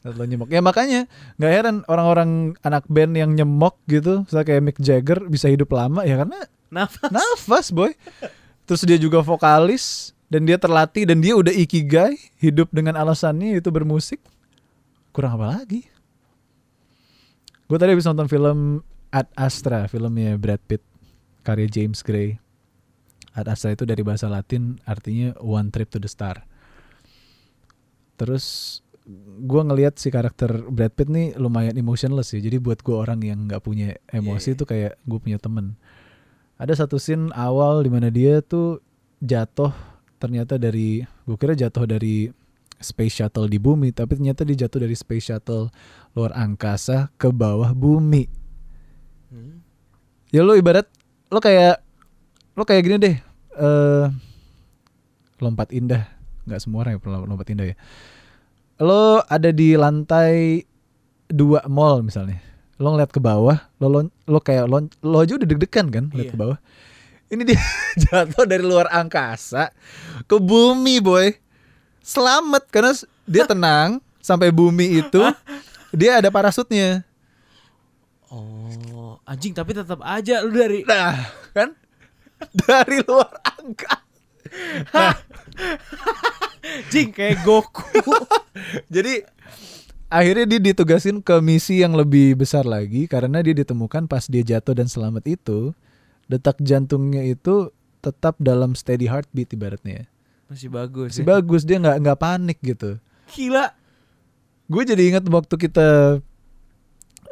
[0.00, 0.48] Lo nyemok.
[0.48, 1.04] Ya makanya
[1.36, 6.08] nggak heran orang-orang anak band yang nyemok gitu, misalnya kayak Mick Jagger bisa hidup lama
[6.08, 6.40] ya karena
[6.72, 7.10] Nafas.
[7.10, 7.92] nafas boy.
[8.64, 13.68] Terus dia juga vokalis dan dia terlatih dan dia udah ikigai hidup dengan alasannya itu
[13.68, 14.22] bermusik.
[15.10, 15.90] Kurang apa lagi?
[17.66, 20.82] Gue tadi habis nonton film Ad Astra, filmnya Brad Pitt,
[21.42, 22.38] karya James Gray.
[23.34, 26.46] Ad Astra itu dari bahasa Latin artinya One Trip to the Star.
[28.20, 28.78] Terus
[29.40, 32.38] gue ngelihat si karakter Brad Pitt nih lumayan emotionless ya.
[32.38, 34.58] Jadi buat gue orang yang nggak punya emosi Iya, iya.
[34.60, 35.80] tuh kayak gue punya temen.
[36.60, 38.84] Ada satu scene awal di mana dia tuh
[39.18, 39.72] jatuh
[40.20, 42.28] ternyata dari gue kira jatuh dari
[42.76, 45.68] space shuttle di bumi tapi ternyata dia jatuh dari space shuttle
[46.12, 48.28] luar angkasa ke bawah bumi
[49.30, 49.62] Hmm.
[50.28, 50.90] ya lo ibarat
[51.30, 51.78] lo kayak
[52.52, 53.16] lo kayak gini deh
[53.54, 54.06] eh
[55.38, 56.02] lompat indah
[56.50, 57.76] nggak semua orang yang pernah lompat indah ya
[58.80, 60.66] lo ada di lantai
[61.30, 62.42] dua mall misalnya
[62.76, 66.28] lo ngeliat ke bawah lo lo, lo kayak lo, lo aja udah deg-degan kan ngeliat
[66.28, 66.34] Iya.
[66.34, 66.58] ke bawah
[67.30, 67.60] ini dia
[68.02, 69.70] jatuh dari luar angkasa
[70.26, 71.30] ke bumi boy
[72.00, 72.92] selamat karena
[73.22, 75.22] dia tenang sampai bumi itu
[75.92, 77.06] dia ada parasutnya
[78.30, 81.18] Oh, anjing tapi tetap aja lu dari Nah,
[81.50, 81.74] kan?
[82.54, 84.06] Dari luar angkasa.
[84.94, 85.14] Nah,
[86.62, 87.82] anjing kayak Goku.
[88.94, 89.24] jadi
[90.10, 94.74] akhirnya dia ditugasin ke misi yang lebih besar lagi karena dia ditemukan pas dia jatuh
[94.74, 95.70] dan selamat itu
[96.26, 97.70] detak jantungnya itu
[98.00, 100.06] tetap dalam steady heartbeat ibaratnya.
[100.50, 101.14] Masih bagus.
[101.14, 101.30] Masih ya.
[101.30, 102.98] bagus dia nggak nggak panik gitu.
[103.30, 103.70] Gila.
[104.70, 105.88] Gue jadi ingat waktu kita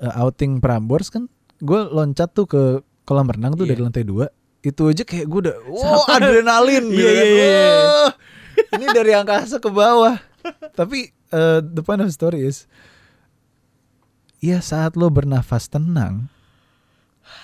[0.03, 1.31] uh, outing Prambors kan,
[1.62, 2.62] gue loncat tuh ke
[3.07, 3.75] kolam renang tuh Iya.
[3.75, 4.27] dari lantai dua.
[4.59, 7.24] Itu aja kayak gue udah, wow adrenalin gitu Iya, kan.
[7.24, 7.70] iya, iya.
[7.78, 8.12] Wah,
[8.74, 10.18] Ini dari angkasa ke bawah.
[10.74, 12.66] Tapi uh, the point of story is,
[14.38, 16.26] ya saat lo bernafas tenang,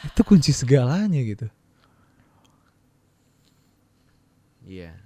[0.02, 1.46] itu kunci segalanya gitu.
[4.64, 4.96] Iya.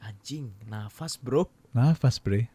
[0.00, 1.50] Anjing, nafas, Bro.
[1.74, 2.48] Nafas bre.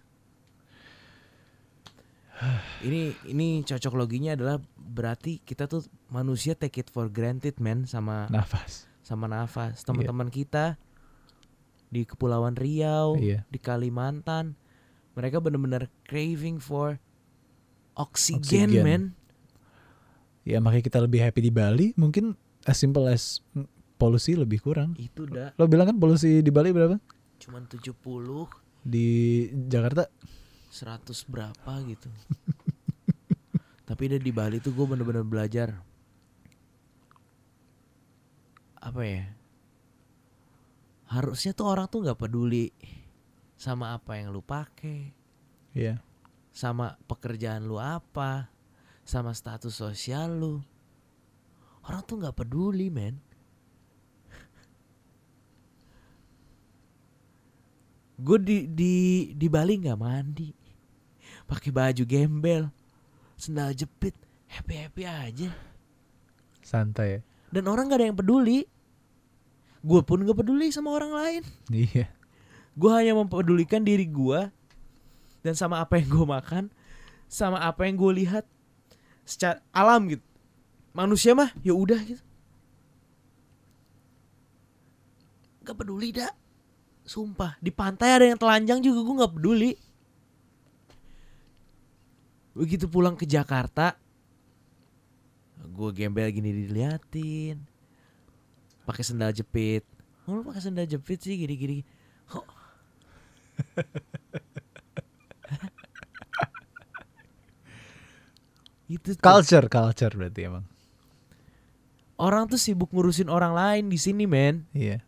[2.81, 8.25] Ini ini cocok loginya adalah berarti kita tuh manusia take it for granted, man, sama
[8.27, 8.89] Nafas.
[9.01, 9.81] sama nafas.
[9.81, 10.77] Teman-teman kita
[11.87, 13.45] di Kepulauan Riau, Iya.
[13.45, 14.57] di Kalimantan,
[15.13, 16.97] mereka benar-benar craving for
[17.93, 18.81] oksigen, Oksigen.
[18.81, 19.03] man.
[20.41, 21.93] Ya makanya kita lebih happy di Bali.
[21.93, 22.33] Mungkin
[22.63, 24.97] as simple as mm, polusi lebih kurang.
[24.97, 26.97] Itu dah Lo bilang kan polusi di Bali berapa?
[27.37, 28.49] cuman 70
[28.81, 29.07] Di
[29.67, 30.05] Jakarta
[30.72, 32.07] 100 berapa gitu.
[33.88, 35.76] Tapi udah di Bali tuh gue bener-bener belajar
[38.82, 39.24] apa ya?
[41.11, 42.74] Harusnya tuh orang tuh nggak peduli
[43.59, 45.13] sama apa yang lu pakai,
[45.78, 46.01] Iya.
[46.49, 48.49] sama pekerjaan lu apa,
[49.05, 50.55] sama status sosial lu.
[51.86, 53.22] Orang tuh nggak peduli, men.
[58.22, 58.93] Gue di di
[59.34, 60.49] di Bali nggak mandi,
[61.51, 62.71] pakai baju gembel,
[63.35, 64.15] sendal jepit,
[64.47, 65.51] happy happy aja.
[66.63, 67.21] Santai ya.
[67.51, 68.63] Dan orang gak ada yang peduli.
[69.83, 71.43] Gue pun gak peduli sama orang lain.
[71.67, 72.07] Iya.
[72.79, 74.47] Gue hanya mempedulikan diri gue
[75.43, 76.71] dan sama apa yang gue makan,
[77.27, 78.47] sama apa yang gue lihat
[79.27, 80.23] secara alam gitu.
[80.95, 82.23] Manusia mah ya udah gitu.
[85.67, 86.31] Gak peduli dah.
[87.03, 89.90] Sumpah di pantai ada yang telanjang juga gue gak peduli.
[92.51, 93.95] Begitu pulang ke Jakarta,
[95.61, 97.63] gue gembel gini diliatin,
[98.83, 99.87] pakai sendal jepit.
[100.25, 101.81] Oh, lu pakai sendal jepit sih gini-gini.
[102.27, 102.45] Kok
[108.91, 109.23] itu tuh.
[109.23, 110.65] Culture, culture berarti emang.
[112.21, 115.01] orang tuh sibuk ngurusin orang lain di sini men Iya.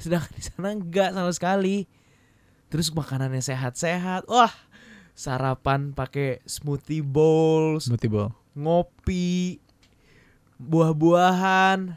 [0.00, 1.84] sedangkan di sana enggak sama sekali
[2.68, 4.48] terus makanannya sehat-sehat wah
[5.14, 8.34] sarapan pakai smoothie bowls Smoothie bowl.
[8.58, 9.62] ngopi
[10.58, 11.94] buah-buahan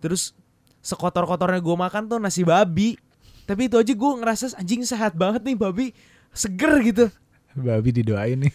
[0.00, 0.36] terus
[0.84, 2.96] sekotor-kotornya gue makan tuh nasi babi
[3.44, 5.86] tapi itu aja gue ngerasa anjing sehat banget nih babi
[6.32, 7.06] seger gitu
[7.54, 8.54] Babi didoain nih.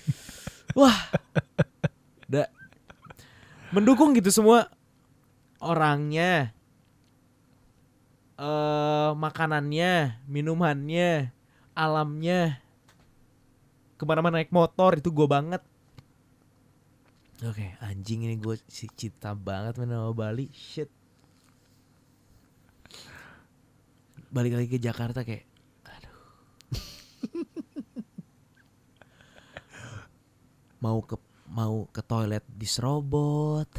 [0.77, 0.95] Wah.
[2.25, 2.47] Da
[3.75, 4.71] mendukung gitu semua
[5.59, 6.55] orangnya.
[8.35, 11.31] eh makanannya, minumannya,
[11.71, 12.59] alamnya.
[13.95, 15.63] Ke mana-mana naik motor itu gue banget.
[17.43, 20.47] Oke, anjing ini gue si cinta banget men sama Bali.
[20.55, 20.87] Shit.
[24.31, 25.47] Balik lagi ke Jakarta kayak
[25.87, 26.15] aduh.
[30.83, 31.15] mau ke
[31.47, 33.69] mau ke toilet diserobot,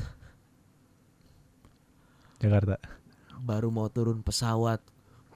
[2.41, 2.81] Jakarta.
[3.37, 4.81] baru mau turun pesawat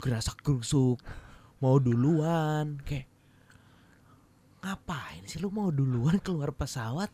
[0.01, 0.97] gerasak gerusuk,
[1.61, 3.10] mau duluan kayak
[4.61, 7.09] ngapain sih lu mau duluan keluar pesawat?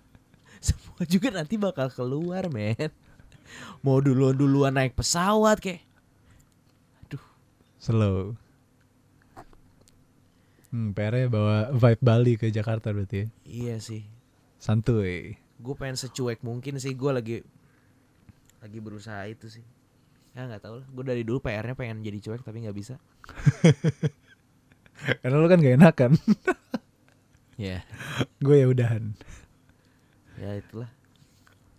[0.66, 2.90] Semua juga nanti bakal keluar men.
[3.82, 5.90] Mau duluan duluan naik pesawat kayak
[7.80, 8.36] Slow.
[10.70, 13.26] Hmm, PR-nya bawa vibe Bali ke Jakarta berarti ya.
[13.48, 14.04] iya sih.
[14.60, 15.34] Santuy.
[15.58, 17.36] Gue pengen secuek mungkin sih gue lagi
[18.60, 19.64] lagi berusaha itu sih.
[20.36, 20.86] Ya nggak tahu lah.
[20.92, 23.00] Gue dari dulu PR-nya pengen jadi cuek tapi nggak bisa.
[25.20, 26.12] Karena lu kan gak enakan.
[27.60, 27.84] Ya,
[28.40, 29.12] Gue ya udahan.
[30.40, 30.88] ya itulah.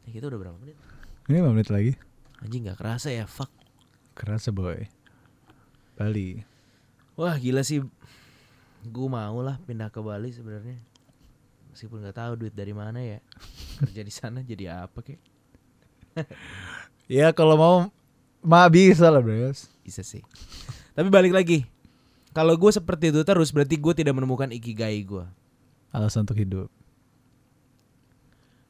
[0.05, 0.77] Ya kita udah berapa menit?
[1.25, 1.91] Ini 5 menit lagi.
[2.37, 3.49] Anjing nggak kerasa ya, fuck.
[4.13, 4.85] Kerasa boy.
[5.97, 6.45] Bali.
[7.17, 7.81] Wah gila sih.
[8.85, 10.77] Gue mau lah pindah ke Bali sebenarnya.
[11.73, 13.17] Meskipun nggak tahu duit dari mana ya.
[13.81, 15.17] Kerja di sana jadi apa kek?
[17.09, 17.75] Ya kalau mau
[18.45, 19.65] mah bisa lah bros.
[19.81, 20.21] Bisa sih.
[20.93, 21.65] Tapi balik lagi.
[22.31, 25.25] Kalau gue seperti itu terus berarti gue tidak menemukan ikigai gue.
[25.91, 26.71] Alasan untuk hidup.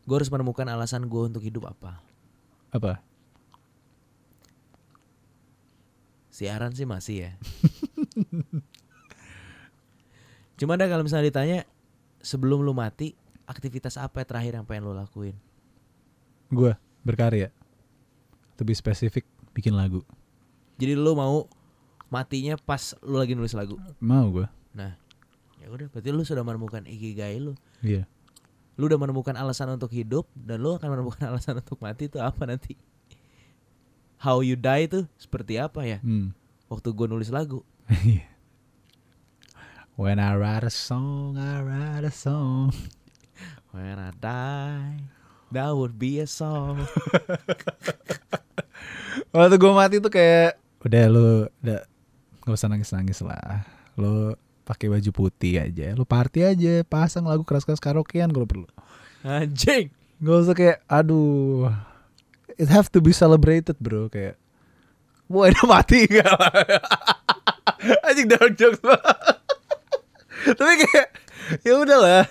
[0.10, 2.02] Gue harus menemukan alasan gue untuk hidup apa.
[2.74, 3.06] Apa?
[6.34, 7.32] Siaran sih masih ya.
[10.58, 11.60] Cuma dah kalau misalnya ditanya
[12.26, 13.14] sebelum lu mati
[13.46, 15.38] aktivitas apa terakhir yang pengen lu lakuin?
[16.50, 16.74] Gue
[17.06, 17.54] berkarya.
[18.58, 20.02] Lebih spesifik bikin lagu.
[20.82, 21.46] Jadi lu mau
[22.12, 23.80] matinya pas lu lagi nulis lagu.
[24.04, 24.46] Mau gue.
[24.76, 25.00] Nah,
[25.64, 27.56] ya udah berarti lu sudah menemukan ikigai lu.
[27.80, 28.04] Iya.
[28.76, 32.44] Lu udah menemukan alasan untuk hidup dan lu akan menemukan alasan untuk mati itu apa
[32.44, 32.76] nanti?
[34.22, 35.98] How you die itu seperti apa ya?
[36.04, 36.36] Hmm.
[36.68, 37.64] Waktu gue nulis lagu.
[37.90, 38.28] Iya.
[39.96, 42.76] When I write a song, I write a song.
[43.76, 45.08] When I die,
[45.56, 46.84] that would be a song.
[49.36, 51.91] Waktu gue mati tuh kayak udah lu udah
[52.52, 53.64] gak usah nangis-nangis lah.
[53.96, 54.36] Lu
[54.68, 55.96] pakai baju putih aja.
[55.96, 58.68] Lu party aja, pasang lagu keras-keras karaokean kalau perlu.
[59.24, 59.88] Anjing.
[60.20, 61.72] Gak usah kayak aduh.
[62.60, 64.36] It have to be celebrated, bro, kayak
[65.32, 66.28] Wah, udah mati gak?
[68.12, 68.84] Anjing dark jokes.
[70.60, 71.08] Tapi kayak
[71.64, 72.28] ya udahlah.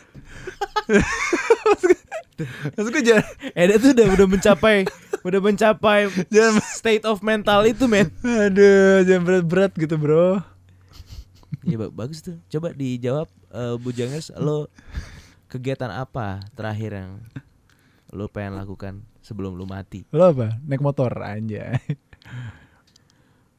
[2.75, 4.89] Maksud gue jangan, Eda tuh udah udah mencapai
[5.21, 8.09] udah mencapai jangan state of mental itu men.
[8.25, 10.41] aduh, jangan berat-berat gitu, bro.
[11.61, 12.41] Iya ba- bagus tuh.
[12.49, 14.73] Coba dijawab eh, Bujangers lo
[15.53, 17.11] kegiatan apa terakhir yang
[18.11, 20.09] lo pengen lakukan sebelum lo mati?
[20.09, 20.57] Lo apa?
[20.65, 21.77] Naik motor aja.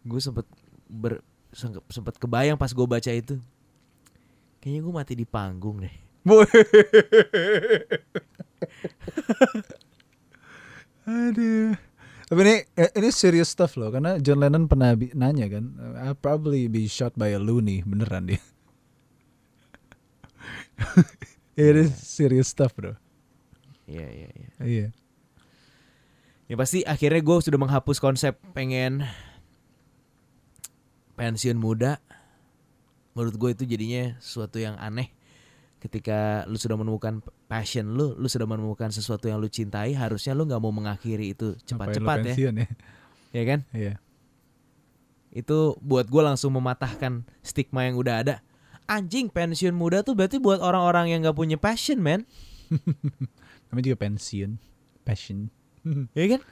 [0.01, 0.49] Gue sempet
[0.89, 1.21] ber
[1.53, 3.37] sempet kebayang pas gue baca itu.
[4.63, 5.93] Kayaknya gue mati di panggung deh.
[11.09, 11.73] Aduh.
[12.31, 16.71] Tapi ini eh, ini serious stuff loh karena John Lennon pernah nanya kan, I'll probably
[16.71, 18.39] be shot by a loony, beneran dia.
[21.59, 22.95] It is serious stuff bro.
[23.83, 24.49] Iya iya iya.
[24.63, 24.87] Iya.
[26.47, 29.03] Ya pasti akhirnya gue sudah menghapus konsep pengen
[31.19, 31.99] pensiun muda.
[33.11, 35.11] Menurut gue itu jadinya sesuatu yang aneh.
[35.81, 40.45] Ketika lu sudah menemukan passion lu, lu sudah menemukan sesuatu yang lu cintai, harusnya lu
[40.45, 42.67] nggak mau mengakhiri itu cepat-cepat ya, ya.
[43.41, 43.59] ya kan?
[43.73, 43.93] Iya.
[45.33, 48.35] Itu buat gue langsung mematahkan stigma yang udah ada.
[48.85, 52.29] Anjing pensiun muda tuh berarti buat orang-orang yang nggak punya passion, man.
[53.73, 54.61] Namanya juga pensiun,
[55.01, 55.49] passion.
[56.13, 56.45] Ya kan?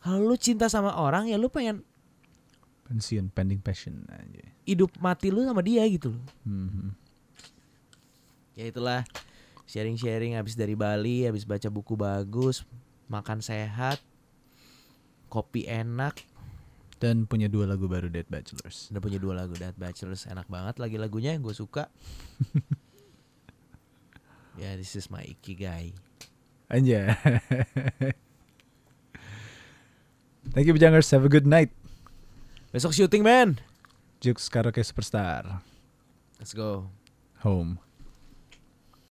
[0.00, 1.84] Kalau lu cinta sama orang ya lu pengen
[2.88, 4.48] pensiun, pending passion aja.
[4.64, 6.24] hidup mati lu sama dia gitu loh.
[6.46, 7.05] Mhm.
[8.56, 9.04] Ya itulah
[9.68, 12.64] sharing-sharing habis dari Bali habis baca buku bagus
[13.06, 14.00] makan sehat
[15.28, 16.24] kopi enak
[16.96, 18.88] Dan punya dua lagu baru Dead Bachelors.
[18.88, 21.92] udah punya dua lagu Dead Bachelors enak banget lagi lagunya gue suka
[24.60, 25.92] ya this is my ikigai
[26.66, 27.14] Aja.
[30.50, 31.70] Thank you Bejangers, have a good night.
[32.72, 33.60] besok syuting man
[34.18, 35.60] Jukes Karaoke Superstar.
[36.40, 36.88] let's go
[37.44, 37.78] Home.